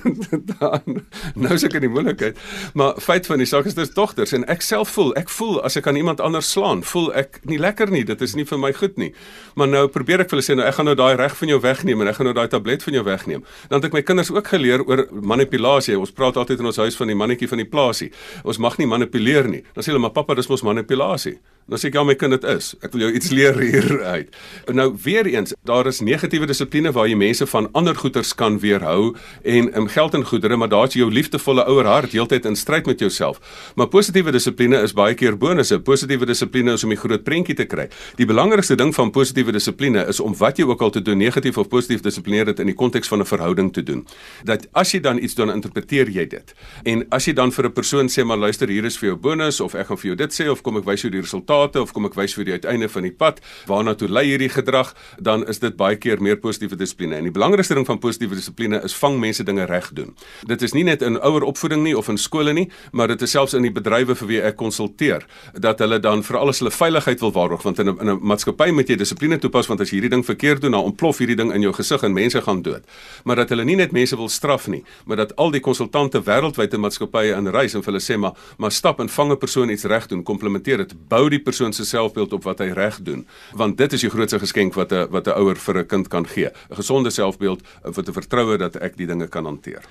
dan 0.58 1.00
nou 1.34 1.54
is 1.54 1.64
ek 1.64 1.78
in 1.78 1.86
die 1.86 1.92
moeilikheid. 1.92 2.38
Maar 2.74 3.00
feit 3.00 3.26
van 3.30 3.40
die 3.40 3.48
saak 3.48 3.68
is 3.70 3.78
dis 3.78 3.94
dogters 3.94 4.34
en 4.36 4.46
ek 4.52 4.62
self 4.62 4.92
voel, 4.96 5.14
ek 5.20 5.32
voel 5.32 5.60
as 5.64 5.78
ek 5.80 5.88
aan 5.90 5.98
iemand 6.00 6.20
anders 6.20 6.50
slaan, 6.50 6.84
voel 6.84 7.10
ek 7.14 7.40
nie 7.48 7.58
lekker 7.58 7.92
nie. 7.94 8.04
Dit 8.04 8.22
is 8.24 8.36
nie 8.36 8.46
vir 8.48 8.60
my 8.60 8.72
goed 8.76 8.98
nie. 9.00 9.12
Maar 9.58 9.70
nou 9.70 9.84
probeer 9.92 10.24
ek 10.24 10.30
vir 10.30 10.38
hulle 10.38 10.46
sê 10.46 10.58
nou 10.58 10.66
ek 10.66 10.78
gaan 10.78 10.90
nou 10.90 10.96
daai 10.98 11.14
reg 11.20 11.36
van 11.38 11.54
jou 11.54 11.60
wegneem 11.62 12.02
en 12.02 12.10
ek 12.10 12.18
gaan 12.18 12.30
nou 12.30 12.36
daai 12.36 12.50
tablet 12.52 12.84
van 12.84 12.98
jou 12.98 13.04
wegneem. 13.06 13.44
Dan 13.70 13.80
het 13.80 13.88
ek 13.90 13.96
my 13.96 14.04
kinders 14.06 14.32
ook 14.34 14.52
geleer 14.52 14.84
oor 14.84 15.06
manipulasie. 15.34 15.98
Ons 15.98 16.14
praat 16.14 16.38
altyd 16.40 16.62
in 16.62 16.70
ons 16.72 16.82
huis 16.82 16.98
van 16.98 17.12
die 17.12 17.18
mannetjie 17.18 17.50
van 17.50 17.62
die 17.62 17.68
plaasie. 17.68 18.10
Ons 18.44 18.60
mag 18.62 18.78
nie 18.80 18.90
manipuleer 18.90 19.48
nie. 19.50 19.62
Dan 19.74 19.86
sê 19.86 19.92
hulle 19.92 20.02
maar 20.02 20.14
pappa, 20.16 20.36
dis 20.38 20.50
mos 20.50 20.64
manipulasie. 20.66 21.38
Dan 21.64 21.80
sê 21.80 21.88
ek 21.88 21.94
ja 21.96 22.02
my 22.04 22.12
kind 22.20 22.34
dit 22.36 22.42
is. 22.52 22.66
Ek 22.84 22.92
wil 22.92 23.06
jou 23.06 23.14
iets 23.16 23.30
leer 23.32 23.56
hier 23.56 24.02
uit. 24.04 24.34
Nou 24.76 24.90
weer 25.00 25.24
eens, 25.30 25.54
daar 25.64 25.88
is 25.88 26.02
negatiewe 26.04 26.44
dissipline 26.50 26.90
waar 26.92 27.06
jy 27.08 27.16
mense 27.16 27.46
van 27.48 27.70
ander 27.72 27.96
goeders 27.96 28.34
kan 28.36 28.58
weerhou 28.60 29.14
en 29.48 29.70
in 29.72 29.88
geld 29.88 30.16
en 30.18 30.26
goedere, 30.28 30.58
maar 30.60 30.68
daar's 30.68 30.92
jou 30.98 31.08
liefdevolle 31.08 31.64
ouer 31.72 31.88
hart 31.88 32.12
heeltyd 32.12 32.44
in 32.50 32.56
stryd 32.60 32.84
met 32.90 33.00
jouself. 33.00 33.40
Maar 33.80 33.88
positiewe 33.88 34.34
dissipline 34.36 34.82
is 34.84 34.92
baie 34.92 35.16
keer 35.16 35.38
bonusse. 35.40 35.78
Positiewe 35.80 36.28
dissipline 36.28 36.74
is 36.76 36.84
om 36.84 36.92
die 36.92 36.98
groot 37.00 37.24
prentjie 37.24 37.56
te 37.56 37.64
kry. 37.64 37.88
Die 38.20 38.28
belangrikste 38.28 38.76
ding 38.76 38.92
van 38.92 39.14
positiewe 39.16 39.56
dissipline 39.56 40.04
is 40.12 40.20
om 40.20 40.36
wat 40.36 40.60
jy 40.60 40.68
ook 40.68 40.84
al 40.84 40.92
te 40.92 41.00
doen, 41.00 41.16
negatief 41.18 41.56
of 41.56 41.72
positief 41.72 42.04
dissiplineer 42.04 42.52
dit 42.52 42.60
in 42.60 42.74
die 42.74 42.76
konteks 42.76 43.08
van 43.08 43.24
'n 43.24 43.30
verhouding 43.32 43.72
te 43.72 43.82
doen. 43.82 44.04
Dat 44.44 44.68
as 44.74 44.92
jy 44.92 45.00
dan 45.00 45.16
iets 45.16 45.34
doen, 45.34 45.48
interpreteer 45.48 46.10
jy 46.10 46.26
dit. 46.28 46.54
En 46.84 47.06
as 47.08 47.24
jy 47.24 47.32
dan 47.32 47.52
vir 47.52 47.64
'n 47.64 47.72
persoon 47.72 48.08
sê 48.08 48.24
maar 48.24 48.38
luister, 48.38 48.68
hier 48.68 48.84
is 48.84 48.98
vir 48.98 49.08
jou 49.08 49.16
bonus 49.16 49.60
of 49.60 49.74
ek 49.74 49.86
gaan 49.86 49.96
vir 49.96 50.06
jou 50.06 50.16
dit 50.16 50.32
sê 50.32 50.50
of 50.50 50.62
kom 50.62 50.76
ek 50.76 50.84
wys 50.84 51.00
jou 51.00 51.10
die 51.10 51.20
resultaat 51.20 51.53
resultate 51.54 51.80
of 51.80 51.92
kom 51.94 52.08
ek 52.08 52.16
wys 52.18 52.34
vir 52.36 52.48
die 52.48 52.54
uiteinde 52.58 52.88
van 52.90 53.06
die 53.06 53.12
pad 53.12 53.40
waarna 53.68 53.94
toe 53.98 54.08
lei 54.08 54.24
hierdie 54.28 54.50
gedrag, 54.52 54.92
dan 55.18 55.44
is 55.48 55.60
dit 55.62 55.76
baie 55.76 55.96
keer 55.96 56.22
meer 56.22 56.36
positiewe 56.40 56.76
dissipline. 56.76 57.16
En 57.16 57.28
die 57.28 57.34
belangrikste 57.34 57.74
ding 57.74 57.86
van 57.86 58.00
positiewe 58.02 58.36
dissipline 58.38 58.80
is 58.84 58.94
vang 58.98 59.18
mense 59.20 59.44
dinge 59.44 59.66
reg 59.70 59.90
doen. 59.94 60.14
Dit 60.48 60.62
is 60.62 60.74
nie 60.74 60.84
net 60.84 61.02
in 61.02 61.18
ouer 61.20 61.44
opvoeding 61.46 61.84
nie 61.84 61.94
of 61.96 62.08
in 62.08 62.18
skole 62.18 62.54
nie, 62.54 62.66
maar 62.92 63.08
dit 63.12 63.22
is 63.22 63.34
selfs 63.34 63.54
in 63.54 63.66
die 63.66 63.72
bedrywe 63.74 64.16
vir 64.18 64.30
wie 64.30 64.40
ek 64.42 64.58
konsulteer 64.60 65.26
dat 65.54 65.80
hulle 65.82 66.00
dan 66.02 66.24
vir 66.26 66.40
alles 66.40 66.60
hulle 66.62 66.72
veiligheid 66.74 67.22
wil 67.22 67.32
waarborg 67.34 67.64
want 67.64 67.78
in 67.78 67.88
'n 67.88 67.98
in 68.00 68.10
'n 68.10 68.18
maatskappy 68.20 68.70
moet 68.70 68.88
jy 68.88 68.96
dissipline 68.96 69.38
toepas 69.38 69.68
want 69.68 69.80
as 69.80 69.90
jy 69.90 70.00
hierdie 70.00 70.10
ding 70.10 70.24
verkeerd 70.24 70.60
doen, 70.60 70.72
dan 70.72 70.82
ontplof 70.82 71.18
hierdie 71.18 71.36
ding 71.36 71.52
in 71.52 71.60
jou 71.60 71.72
gesig 71.72 72.02
en 72.02 72.12
mense 72.12 72.40
gaan 72.40 72.62
dood. 72.62 72.82
Maar 73.24 73.36
dat 73.36 73.48
hulle 73.48 73.64
nie 73.64 73.76
net 73.76 73.92
mense 73.92 74.16
wil 74.16 74.28
straf 74.28 74.66
nie, 74.68 74.84
maar 75.06 75.16
dat 75.16 75.36
al 75.36 75.50
die 75.50 75.60
konsultante 75.60 76.22
wêreldwyd 76.22 76.74
in 76.74 76.80
maatskappye 76.80 77.36
in 77.36 77.48
reis 77.48 77.74
en 77.74 77.82
vir 77.82 77.92
hulle 77.92 78.02
sê 78.02 78.18
maar 78.18 78.32
maar 78.58 78.72
stap 78.72 79.00
en 79.00 79.08
vang 79.08 79.32
'n 79.32 79.38
persoon 79.38 79.70
iets 79.70 79.84
reg 79.84 80.06
doen, 80.06 80.22
komplementeer 80.22 80.76
dit, 80.76 80.94
bou 81.08 81.28
die 81.28 81.43
persoon 81.44 81.72
se 81.72 81.84
selfbeeld 81.84 82.32
op 82.32 82.42
wat 82.48 82.58
hy 82.58 82.72
reg 82.74 82.98
doen. 83.02 83.26
Want 83.52 83.78
dit 83.78 83.92
is 83.92 84.00
die 84.00 84.10
grootste 84.10 84.38
geskenk 84.38 84.74
wat 84.74 84.92
'n 84.92 85.06
wat 85.10 85.26
'n 85.28 85.38
ouer 85.38 85.56
vir 85.56 85.78
'n 85.78 85.86
kind 85.86 86.08
kan 86.08 86.26
gee. 86.26 86.50
'n 86.70 86.76
gesonde 86.76 87.10
selfbeeld 87.10 87.62
wat 87.82 88.08
'n 88.08 88.12
vertroue 88.12 88.58
dat 88.58 88.76
ek 88.76 88.96
die 88.96 89.06
dinge 89.06 89.28
kan 89.28 89.44
hanteer. 89.44 89.82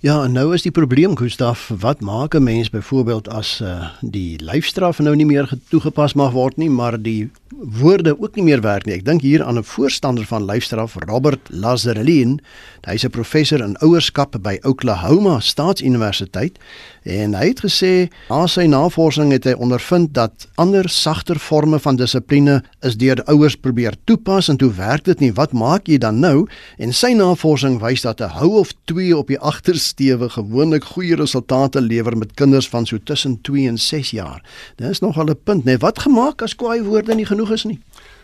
Ja, 0.00 0.26
nou 0.26 0.54
is 0.54 0.62
die 0.64 0.72
probleem 0.72 1.12
Gustaf, 1.16 1.70
wat 1.80 2.00
maak 2.00 2.34
'n 2.34 2.42
mens 2.42 2.70
byvoorbeeld 2.70 3.28
as 3.28 3.60
uh, 3.60 3.88
die 4.00 4.38
lyfstraf 4.42 4.98
nou 4.98 5.16
nie 5.16 5.26
meer 5.26 5.50
toegepas 5.68 6.14
mag 6.14 6.32
word 6.32 6.56
nie, 6.56 6.70
maar 6.70 7.02
die 7.02 7.30
woorde 7.58 8.20
ook 8.20 8.34
nie 8.34 8.44
meer 8.44 8.60
werk 8.60 8.86
nie. 8.86 8.94
Ek 8.94 9.04
dink 9.04 9.24
hier 9.26 9.42
aan 9.44 9.58
'n 9.58 9.64
voorstander 9.64 10.24
van 10.24 10.44
lyfstraf, 10.44 10.94
Robert 11.06 11.48
Lazarelin. 11.50 12.40
Hy's 12.80 13.04
'n 13.04 13.10
professor 13.10 13.60
in 13.60 13.76
ouerskap 13.78 14.36
by 14.42 14.58
Oklahoma 14.62 15.40
Staatsuniversiteit 15.40 16.58
en 17.02 17.34
hy 17.34 17.46
het 17.46 17.60
gesê, 17.60 18.08
"Na 18.28 18.46
sy 18.46 18.66
navorsing 18.66 19.32
het 19.32 19.44
hy 19.44 19.52
ondervind 19.52 20.14
dat 20.14 20.48
ander 20.54 20.88
sagter 20.88 21.38
forme 21.38 21.78
van 21.78 21.96
dissipline 21.96 22.62
is 22.80 22.96
deur 22.96 23.24
ouers 23.24 23.56
probeer 23.56 23.94
toepas 24.04 24.48
en 24.48 24.56
toe 24.56 24.72
werk 24.72 25.04
dit 25.04 25.20
nie. 25.20 25.32
Wat 25.32 25.52
maak 25.52 25.86
jy 25.86 25.98
dan 25.98 26.20
nou?" 26.20 26.46
En 26.78 26.92
sy 26.92 27.12
navorsing 27.12 27.80
wys 27.80 28.00
dat 28.00 28.20
'n 28.20 28.28
hou 28.28 28.58
of 28.58 28.72
2 28.84 29.16
op 29.16 29.26
die 29.26 29.38
agtersteewe 29.50 30.28
gewoonlik 30.28 30.84
goeie 30.84 31.16
resultate 31.16 31.80
lewer 31.80 32.16
met 32.16 32.34
kinders 32.34 32.68
van 32.68 32.86
so 32.86 32.98
tussen 33.04 33.40
2 33.40 33.68
en 33.68 33.78
6 33.78 34.10
jaar. 34.10 34.42
Dit 34.76 34.90
is 34.90 35.00
nogal 35.00 35.24
'n 35.24 35.38
punt, 35.44 35.64
né? 35.64 35.70
Nee, 35.70 35.78
wat 35.78 35.98
gemaak 35.98 36.42
as 36.42 36.56
kwaai 36.56 36.82
woorde 36.82 37.14
nie 37.14 37.26
genoeg 37.26 37.39
is 37.48 37.64
nie. 37.64 37.80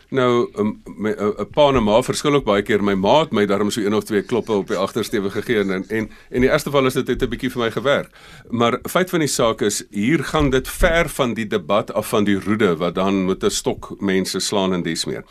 nou 0.09 0.51
'n 0.55 0.83
'n 0.87 1.51
pa 1.51 1.69
en 1.69 1.77
'n 1.77 1.83
ma 1.83 2.03
verskil 2.03 2.35
ook 2.35 2.45
baie 2.45 2.63
keer. 2.63 2.83
My 2.85 2.95
ma 2.95 3.21
het 3.21 3.33
my 3.33 3.47
daarom 3.47 3.71
so 3.71 3.81
een 3.81 3.95
of 3.95 4.05
twee 4.05 4.23
kloppe 4.23 4.53
op 4.53 4.69
die 4.69 4.77
agtersteewe 4.77 5.31
gegee 5.31 5.59
en 5.59 5.71
en 5.89 6.11
in 6.31 6.41
die 6.41 6.51
eerste 6.51 6.71
geval 6.71 6.87
is 6.87 6.95
dit 6.95 7.23
'n 7.23 7.29
bietjie 7.29 7.51
vir 7.51 7.63
my 7.63 7.71
gewerk. 7.71 8.11
Maar 8.51 8.79
feit 8.89 9.11
van 9.11 9.19
die 9.19 9.29
saak 9.29 9.61
is 9.61 9.85
hier 9.91 10.25
gaan 10.25 10.51
dit 10.51 10.69
ver 10.69 11.09
van 11.09 11.35
die 11.35 11.47
debat 11.47 11.93
af 11.93 12.09
van 12.09 12.25
die 12.25 12.41
roede 12.41 12.77
wat 12.77 12.95
dan 12.95 13.25
met 13.25 13.43
'n 13.45 13.51
stok 13.51 14.01
mense 14.01 14.41
slaan 14.41 14.73
en 14.73 14.83
dis 14.83 15.05
meer. 15.05 15.25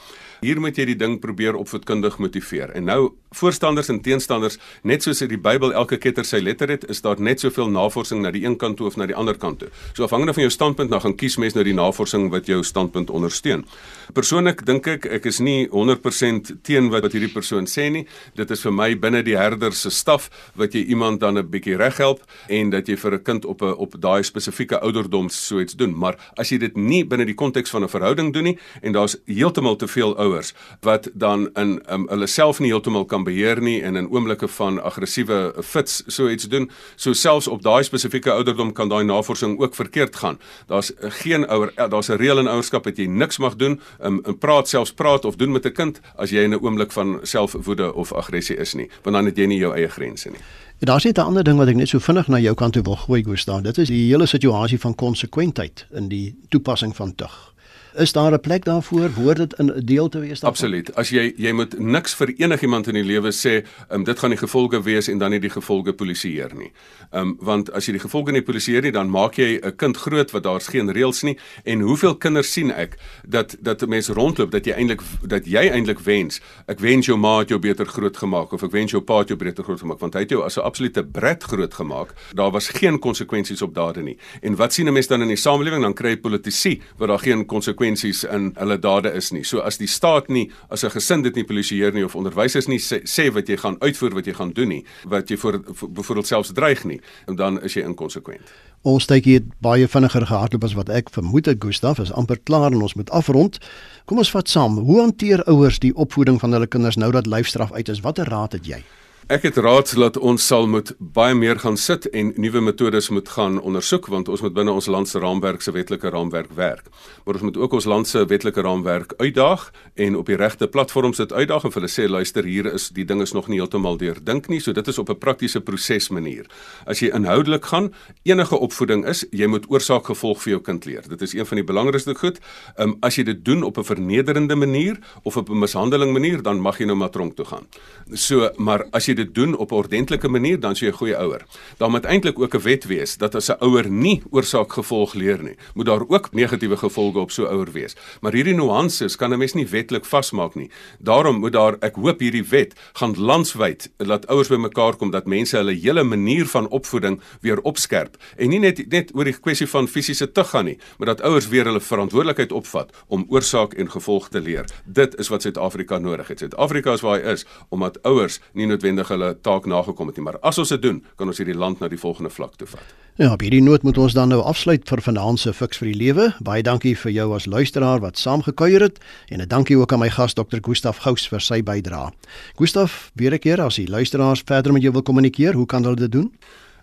Hier 0.46 0.60
moet 0.62 0.78
jy 0.78 0.92
die 0.92 0.98
ding 1.00 1.16
probeer 1.18 1.56
opvoedkundig 1.58 2.20
motiveer. 2.22 2.70
En 2.78 2.86
nou 2.86 3.00
voorstanders 3.36 3.90
en 3.90 3.98
teenstanders, 4.06 4.60
net 4.86 5.02
soos 5.04 5.24
in 5.26 5.32
die 5.32 5.40
Bybel 5.42 5.74
elke 5.74 5.98
ketter 5.98 6.26
sy 6.28 6.38
letter 6.44 6.70
het, 6.70 6.84
is 6.92 7.02
daar 7.02 7.18
net 7.18 7.42
soveel 7.42 7.72
navorsing 7.74 8.22
na 8.22 8.30
die 8.32 8.44
een 8.46 8.58
kant 8.62 8.78
toe 8.78 8.86
of 8.92 8.98
na 9.00 9.08
die 9.10 9.16
ander 9.18 9.38
kant 9.42 9.64
toe. 9.64 9.72
So 9.98 10.06
afhangende 10.06 10.36
van 10.38 10.46
jou 10.46 10.52
standpunt, 10.54 10.92
dan 10.94 11.02
gaan 11.02 11.16
kies 11.18 11.40
mens 11.42 11.58
nou 11.58 11.64
die 11.66 11.74
navorsing 11.74 12.28
wat 12.34 12.46
jou 12.52 12.60
standpunt 12.64 13.10
ondersteun. 13.10 13.66
Persoonlik 14.14 14.62
dink 14.70 14.86
ek 14.92 15.08
ek 15.18 15.26
is 15.32 15.42
nie 15.42 15.66
100% 15.74 16.54
teen 16.68 16.92
wat 16.94 17.08
wat 17.08 17.18
hierdie 17.18 17.32
persoon 17.34 17.66
sê 17.70 17.88
nie. 17.90 18.06
Dit 18.38 18.54
is 18.54 18.62
vir 18.62 18.76
my 18.78 18.92
binne 19.02 19.24
die 19.26 19.38
herder 19.40 19.74
se 19.74 19.90
staf 19.90 20.30
wat 20.62 20.78
jy 20.78 20.86
iemand 20.94 21.24
dan 21.26 21.38
'n 21.38 21.50
bietjie 21.50 21.78
reghelp 21.82 22.22
en 22.50 22.70
dat 22.70 22.88
jy 22.88 22.96
vir 22.96 23.18
'n 23.18 23.24
kind 23.24 23.46
op 23.46 23.62
'n 23.62 23.74
op 23.78 23.98
daai 24.00 24.24
spesifieke 24.24 24.80
ouderdom 24.80 25.30
so 25.30 25.60
iets 25.60 25.74
doen. 25.76 25.98
Maar 25.98 26.16
as 26.38 26.50
jy 26.50 26.58
dit 26.60 26.78
nie 26.78 27.04
binne 27.04 27.26
die 27.26 27.36
konteks 27.36 27.70
van 27.70 27.84
'n 27.84 27.90
verhouding 27.90 28.34
doen 28.34 28.44
nie 28.44 28.58
en 28.82 28.92
daar's 28.94 29.18
heeltemal 29.26 29.76
te 29.76 29.88
veel 29.88 30.16
ouers 30.18 30.35
wat 30.82 31.10
dan 31.14 31.50
in 31.56 31.82
um, 31.90 32.08
hulle 32.10 32.28
self 32.28 32.60
nie 32.60 32.72
heeltemal 32.72 33.06
kan 33.06 33.24
beheer 33.24 33.62
nie 33.62 33.82
en 33.82 33.96
in 33.96 34.10
oomblikke 34.10 34.48
van 34.48 34.82
aggressiewe 34.82 35.54
fits 35.64 36.04
so 36.08 36.30
iets 36.30 36.48
doen. 36.50 36.70
So 36.96 37.14
selfs 37.14 37.48
op 37.48 37.62
daai 37.62 37.84
spesifieke 37.84 38.32
ouderdom 38.32 38.74
kan 38.74 38.90
daai 38.90 39.04
navorsing 39.04 39.60
ook 39.60 39.76
verkeerd 39.76 40.16
gaan. 40.16 40.40
Daar's 40.68 40.92
geen 41.00 41.48
ouer 41.48 41.74
daar's 41.76 42.10
'n 42.10 42.18
reël 42.18 42.40
in 42.40 42.48
ouerskap 42.48 42.84
dat 42.84 42.98
jy 42.98 43.06
niks 43.06 43.38
mag 43.38 43.56
doen, 43.56 43.80
um, 44.04 44.22
en 44.24 44.38
praat 44.38 44.68
selfs 44.68 44.94
praat 44.94 45.26
of 45.26 45.36
doen 45.36 45.52
met 45.52 45.66
'n 45.66 45.72
kind 45.72 46.00
as 46.16 46.30
jy 46.30 46.44
in 46.44 46.54
'n 46.54 46.64
oomblik 46.64 46.92
van 46.92 47.20
selfwoede 47.22 47.94
of 47.94 48.14
aggressie 48.14 48.58
is 48.58 48.74
nie, 48.74 48.90
want 49.04 49.16
dan 49.16 49.26
het 49.26 49.38
jy 49.38 49.46
nie 49.46 49.60
jou 49.60 49.74
eie 49.76 49.90
grense 49.90 50.30
nie. 50.30 50.40
Ja, 50.80 50.86
Daar's 50.86 51.04
net 51.04 51.18
'n 51.18 51.22
ander 51.22 51.44
ding 51.44 51.58
wat 51.58 51.68
ek 51.68 51.76
net 51.76 51.88
so 51.88 52.00
vinnig 52.00 52.28
na 52.28 52.40
jou 52.40 52.56
kant 52.56 52.74
toe 52.74 52.82
wil 52.82 52.96
gooi, 52.96 53.24
Gustav. 53.24 53.62
Dit 53.62 53.78
is 53.78 53.88
die 53.88 54.08
hele 54.08 54.26
situasie 54.26 54.80
van 54.80 54.96
konsekwentheid 54.96 55.86
in 55.92 56.08
die 56.08 56.36
toepassing 56.50 56.96
van 56.96 57.16
tug. 57.16 57.54
Is 57.98 58.12
daar 58.12 58.32
'n 58.32 58.40
plek 58.40 58.66
daarvoor? 58.66 59.10
Behoort 59.10 59.38
dit 59.38 59.56
'n 59.58 59.82
deel 59.86 60.10
te 60.10 60.20
wees 60.20 60.40
daarvan? 60.40 60.50
Absoluut. 60.50 60.96
As 60.96 61.10
jy 61.10 61.34
jy 61.38 61.52
moet 61.52 61.80
niks 61.80 62.16
vir 62.16 62.34
enigiemand 62.38 62.88
in 62.88 62.94
die 62.94 63.04
lewe 63.04 63.32
sê, 63.32 63.66
um, 63.90 64.04
dit 64.04 64.20
gaan 64.20 64.30
die 64.30 64.40
gevolge 64.40 64.82
wees 64.82 65.08
en 65.08 65.18
dan 65.18 65.30
nie 65.30 65.40
die 65.40 65.50
gevolge 65.50 65.94
polisieer 65.94 66.56
nie. 66.56 66.72
Ehm 67.12 67.22
um, 67.22 67.38
want 67.40 67.72
as 67.72 67.86
jy 67.86 67.92
die 67.92 68.02
gevolge 68.02 68.32
nie 68.32 68.42
polisieer 68.42 68.82
nie, 68.82 68.92
dan 68.92 69.10
maak 69.10 69.36
jy 69.36 69.60
'n 69.64 69.76
kind 69.76 69.98
groot 69.98 70.32
wat 70.32 70.44
daar's 70.44 70.68
geen 70.68 70.92
reëls 70.92 71.24
nie 71.24 71.38
en 71.64 71.80
hoeveel 71.80 72.16
kinders 72.16 72.52
sien 72.52 72.72
ek 72.72 72.98
dat 73.28 73.56
dat 73.60 73.88
mense 73.88 74.14
rondloop 74.14 74.52
dat 74.52 74.66
jy 74.66 74.74
eintlik 74.74 75.02
dat 75.22 75.46
jy 75.46 75.70
eintlik 75.70 76.00
wens. 76.00 76.42
Ek 76.68 76.80
wens 76.80 77.06
jou 77.06 77.18
ma 77.18 77.40
het 77.40 77.50
jou 77.50 77.60
beter 77.60 77.86
groot 77.86 78.18
gemaak 78.18 78.52
of 78.54 78.64
ek 78.64 78.72
wens 78.72 78.92
jou 78.92 79.02
pa 79.02 79.20
het 79.20 79.28
jou 79.28 79.38
beter 79.38 79.64
groot 79.64 79.80
gemaak 79.80 80.00
want 80.00 80.14
hy 80.14 80.20
het 80.20 80.30
jou 80.30 80.44
as 80.44 80.58
'n 80.58 80.62
absolute 80.62 81.04
bret 81.04 81.44
groot 81.44 81.74
gemaak. 81.74 82.14
Daar 82.34 82.52
was 82.52 82.68
geen 82.68 83.00
konsekwensies 83.00 83.62
op 83.62 83.74
dade 83.74 84.02
nie. 84.02 84.18
En 84.42 84.56
wat 84.56 84.74
sien 84.74 84.88
'n 84.88 84.94
mens 84.94 85.08
dan 85.08 85.22
in 85.22 85.28
die 85.28 85.38
samelewing? 85.38 85.82
Dan 85.82 85.94
kry 85.94 86.10
jy 86.10 86.18
politici 86.18 86.82
waar 86.98 87.08
daar 87.08 87.20
geen 87.20 87.46
konsekwensies 87.46 87.85
konsekwensies 87.86 88.24
in 88.24 88.54
hulle 88.58 88.78
dade 88.80 89.12
is 89.14 89.32
nie. 89.32 89.44
So 89.44 89.62
as 89.62 89.78
die 89.78 89.88
staat 89.88 90.30
nie 90.30 90.52
as 90.70 90.84
'n 90.84 90.90
gesin 90.90 91.24
dit 91.24 91.36
nie 91.36 91.44
polisieer 91.44 91.94
nie 91.94 92.04
of 92.04 92.16
onderwysers 92.16 92.68
nie 92.68 92.80
sê, 92.80 93.04
sê 93.04 93.32
wat 93.34 93.48
jy 93.48 93.58
gaan 93.58 93.78
uitvoer 93.82 94.14
wat 94.14 94.26
jy 94.26 94.34
gaan 94.34 94.54
doen 94.54 94.70
nie, 94.70 94.86
wat 95.06 95.30
jy 95.30 95.38
voor 95.38 95.60
byvoorbeeld 95.60 96.28
selfs 96.28 96.54
dreig 96.54 96.84
nie, 96.86 97.02
dan 97.28 97.62
is 97.64 97.74
jy 97.74 97.84
inkonsekwent. 97.84 98.42
Ons 98.84 99.06
tyd 99.06 99.26
hier 99.26 99.42
baie 99.62 99.88
vinniger 99.88 100.26
gehardloop 100.26 100.64
as 100.64 100.76
wat 100.76 100.90
ek 100.90 101.10
vermoed 101.10 101.46
het 101.46 101.64
Gustaf 101.64 102.00
is 102.00 102.12
amper 102.12 102.38
klaar 102.44 102.72
en 102.72 102.82
ons 102.82 102.96
moet 102.96 103.10
afrond. 103.10 103.60
Kom 104.06 104.18
ons 104.18 104.32
vat 104.32 104.48
saam. 104.48 104.78
Hoe 104.78 105.02
hanteer 105.02 105.44
ouers 105.48 105.80
die 105.80 105.96
opvoeding 105.96 106.40
van 106.40 106.52
hulle 106.52 106.68
kinders 106.68 106.96
nou 106.96 107.12
dat 107.12 107.28
lyfstraf 107.28 107.72
uit 107.72 107.90
is? 107.90 108.02
Watter 108.02 108.28
raad 108.28 108.52
het 108.52 108.66
jy? 108.66 108.84
Ek 109.26 109.42
het 109.42 109.56
raad 109.58 109.90
dat 109.98 110.20
ons 110.22 110.44
sal 110.46 110.68
moet 110.70 110.92
baie 111.02 111.34
meer 111.34 111.58
gaan 111.58 111.80
sit 111.82 112.04
en 112.14 112.28
nuwe 112.38 112.62
metodes 112.62 113.08
moet 113.10 113.30
gaan 113.34 113.56
ondersoek 113.58 114.06
want 114.14 114.28
ons 114.30 114.42
moet 114.46 114.54
binne 114.54 114.70
ons 114.70 114.86
land 114.86 115.10
se 115.10 115.18
raamwerk 115.18 115.64
se 115.66 115.72
wetlike 115.74 116.12
raamwerk 116.14 116.52
werk. 116.54 116.92
Maar 117.24 117.40
ons 117.40 117.46
moet 117.48 117.58
ook 117.58 117.74
ons 117.74 117.88
land 117.90 118.06
se 118.08 118.22
wetlike 118.30 118.62
raamwerk 118.62 119.16
uitdaag 119.18 119.64
en 120.06 120.18
op 120.20 120.30
die 120.30 120.38
regte 120.38 120.68
platforms 120.70 121.18
dit 121.18 121.34
uitdaag 121.34 121.66
en 121.66 121.74
vir 121.74 121.82
hulle 121.82 121.90
sê 121.90 122.06
luister 122.06 122.46
hier 122.46 122.70
is 122.70 122.92
die 122.94 123.06
ding 123.06 123.24
is 123.26 123.34
nog 123.34 123.50
nie 123.50 123.58
heeltemal 123.58 123.98
deurdink 123.98 124.46
nie. 124.46 124.60
So 124.62 124.78
dit 124.78 124.88
is 124.88 125.02
op 125.02 125.10
'n 125.10 125.18
praktiese 125.18 125.62
proses 125.62 126.10
manier. 126.10 126.46
As 126.86 127.00
jy 127.00 127.10
inhoudelik 127.10 127.66
gaan, 127.66 127.94
enige 128.24 128.60
opvoeding 128.60 129.08
is, 129.08 129.26
jy 129.32 129.48
moet 129.48 129.66
oorsaak 129.72 130.06
gevolg 130.06 130.42
vir 130.42 130.52
jou 130.52 130.62
kind 130.62 130.86
leer. 130.86 131.02
Dit 131.10 131.22
is 131.22 131.34
een 131.34 131.46
van 131.46 131.56
die 131.56 131.66
belangrikste 131.66 132.16
goed. 132.16 132.40
Um, 132.78 132.98
as 133.02 133.16
jy 133.16 133.24
dit 133.24 133.46
doen 133.46 133.64
op 133.64 133.78
'n 133.78 133.84
vernederende 133.84 134.56
manier 134.56 135.00
of 135.24 135.38
op 135.38 135.50
'n 135.50 135.60
mishandeling 135.60 136.14
manier, 136.14 136.44
dan 136.44 136.60
mag 136.62 136.78
jy 136.78 136.86
nou 136.86 136.98
maar 136.98 137.10
tronk 137.10 137.36
toe 137.36 137.46
gaan. 137.46 137.66
So, 138.14 138.52
maar 138.58 138.86
as 138.92 139.06
jy 139.06 139.15
dit 139.16 139.34
doen 139.36 139.56
op 139.58 139.72
'n 139.72 139.76
ordentlike 139.76 140.28
manier, 140.28 140.60
dan 140.60 140.76
sou 140.76 140.86
jy 140.86 140.94
'n 140.94 140.98
goeie 140.98 141.18
ouer. 141.18 141.46
Daar 141.78 141.90
moet 141.90 142.06
eintlik 142.06 142.40
ook 142.40 142.56
'n 142.56 142.62
wet 142.62 142.86
wees 142.86 143.18
dat 143.18 143.36
as 143.36 143.50
'n 143.50 143.60
ouer 143.60 143.90
nie 143.90 144.24
oorsaak 144.30 144.74
gevolg 144.74 145.14
leer 145.14 145.44
nie, 145.44 145.56
moet 145.74 145.86
daar 145.86 146.04
ook 146.08 146.34
negatiewe 146.34 146.78
gevolge 146.78 147.20
op 147.20 147.32
so 147.32 147.44
'n 147.44 147.54
ouer 147.54 147.72
wees. 147.72 147.96
Maar 148.22 148.34
hierdie 148.34 148.54
nuances 148.54 149.16
kan 149.16 149.34
'n 149.34 149.38
mens 149.38 149.54
nie 149.54 149.68
wetlik 149.68 150.06
vasmaak 150.06 150.56
nie. 150.56 150.70
Daarom 151.00 151.40
moet 151.40 151.54
daar, 151.54 151.76
ek 151.80 151.96
hoop 151.96 152.20
hierdie 152.20 152.46
wet 152.50 152.74
gaan 152.94 153.16
landwyd 153.18 153.92
laat 153.98 154.28
ouers 154.28 154.48
bymekaar 154.48 154.96
kom 154.96 155.12
dat 155.12 155.26
mense 155.26 155.58
hulle 155.58 155.74
hele 155.74 156.04
manier 156.04 156.46
van 156.46 156.68
opvoeding 156.68 157.22
weer 157.42 157.62
opskerp 157.62 158.18
en 158.38 158.50
nie 158.50 158.60
net 158.60 158.90
net 158.90 159.12
oor 159.16 159.24
die 159.24 159.40
kwessie 159.40 159.68
van 159.68 159.88
fisiese 159.88 160.32
tug 160.32 160.50
gaan 160.50 160.66
nie, 160.66 160.78
maar 160.98 161.08
dat 161.14 161.22
ouers 161.22 161.48
weer 161.48 161.66
hulle 161.66 161.82
verantwoordelikheid 161.82 162.52
opvat 162.52 162.94
om 163.08 163.26
oorsaak 163.30 163.74
en 163.74 163.92
gevolg 163.92 164.30
te 164.30 164.42
leer. 164.42 164.66
Dit 164.86 165.16
is 165.20 165.28
wat 165.28 165.42
Suid-Afrika 165.42 165.98
nodig 165.98 166.28
het. 166.28 166.40
Suid-Afrika 166.40 166.94
is 166.94 167.02
waar 167.02 167.20
hy 167.20 167.36
is 167.36 167.46
omdat 167.70 168.02
ouers 168.04 168.40
nie 168.54 168.68
noodwendig 168.70 169.05
nodig 169.06 169.14
hulle 169.14 169.36
taak 169.42 169.66
nagekom 169.66 170.10
het 170.10 170.18
nie, 170.18 170.26
maar 170.26 170.40
as 170.42 170.58
ons 170.58 170.70
dit 170.70 170.82
doen, 170.82 171.04
kan 171.18 171.28
ons 171.28 171.38
hierdie 171.38 171.56
land 171.56 171.80
na 171.80 171.88
die 171.88 172.00
volgende 172.00 172.30
vlak 172.30 172.56
toe 172.58 172.68
vat. 172.68 172.82
Ja, 173.18 173.32
op 173.32 173.42
hierdie 173.42 173.64
noot 173.64 173.84
moet 173.84 173.98
ons 173.98 174.14
dan 174.14 174.30
nou 174.30 174.42
afsluit 174.44 174.88
vir 174.88 175.02
vanaand 175.02 175.40
se 175.40 175.54
Fix 175.54 175.78
vir 175.78 175.88
die 175.92 175.98
Lewe. 175.98 176.34
Baie 176.44 176.64
dankie 176.64 176.96
vir 176.96 177.12
jou 177.12 177.36
as 177.36 177.46
luisteraar 177.46 178.00
wat 178.02 178.18
saamgekuier 178.18 178.82
het 178.82 179.00
en 179.30 179.42
'n 179.42 179.48
dankie 179.48 179.78
ook 179.78 179.94
aan 179.94 180.00
my 180.00 180.10
gas 180.10 180.34
Dr. 180.34 180.58
Gustaf 180.62 180.98
Gous 180.98 181.28
vir 181.28 181.40
sy 181.40 181.62
bydrae. 181.62 182.12
Gustaf, 182.58 183.12
weer 183.16 183.34
'n 183.34 183.40
keer 183.40 183.62
as 183.62 183.76
die 183.76 183.88
luisteraars 183.88 184.42
verder 184.46 184.74
met 184.74 184.82
jou 184.82 184.92
wil 184.92 185.04
kommunikeer, 185.04 185.54
hoe 185.54 185.66
kan 185.66 185.84
hulle 185.84 185.96
dit 185.96 186.12
doen? 186.12 186.34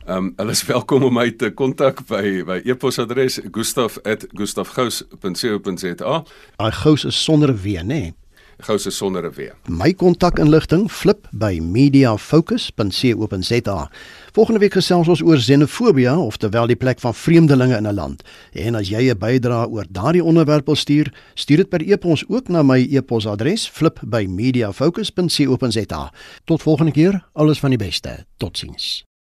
Ehm 0.07 0.17
um, 0.17 0.33
hulle 0.37 0.51
is 0.51 0.67
welkom 0.67 1.03
om 1.03 1.15
my 1.15 1.31
te 1.31 1.51
kontak 1.51 2.07
by 2.07 2.45
by 2.45 2.61
e-posadres 2.65 3.41
gustaf@gustafgous.co.za. 3.53 6.25
Ai 6.57 6.71
Gous 6.71 7.05
is 7.05 7.25
sonder 7.25 7.63
w, 7.63 7.67
nê? 7.67 7.85
Nee 7.85 8.15
gou 8.59 8.79
se 8.79 8.91
sonder 8.91 9.25
'n 9.25 9.33
weer. 9.35 9.55
My 9.69 9.95
kontakinligting 9.95 10.91
flip 10.91 11.29
by 11.31 11.61
mediafocus.co.za. 11.61 13.91
Volgende 14.33 14.61
week 14.61 14.73
gesels 14.73 15.09
ons 15.09 15.23
oor 15.23 15.37
xenofobie 15.37 16.17
of 16.17 16.37
terwyl 16.37 16.67
die 16.67 16.77
plek 16.77 17.01
van 17.01 17.15
vreemdelinge 17.15 17.77
in 17.77 17.87
'n 17.87 17.95
land. 17.95 18.23
En 18.53 18.75
as 18.75 18.89
jy 18.89 19.11
'n 19.11 19.19
bydrae 19.19 19.69
oor 19.69 19.85
daardie 19.91 20.25
onderwerp 20.25 20.67
wil 20.67 20.77
stuur, 20.77 21.15
stuur 21.35 21.57
dit 21.57 21.69
per 21.69 21.81
e-pos 21.81 22.25
ook 22.29 22.49
na 22.49 22.63
my 22.63 22.89
e-posadres 22.91 23.69
flip 23.69 24.01
by 24.03 24.27
mediafocus.co.za. 24.29 26.13
Tot 26.45 26.63
volgende 26.63 26.93
keer, 26.93 27.27
alles 27.33 27.59
van 27.59 27.69
die 27.69 27.79
beste. 27.79 28.27
Totsiens. 28.37 29.05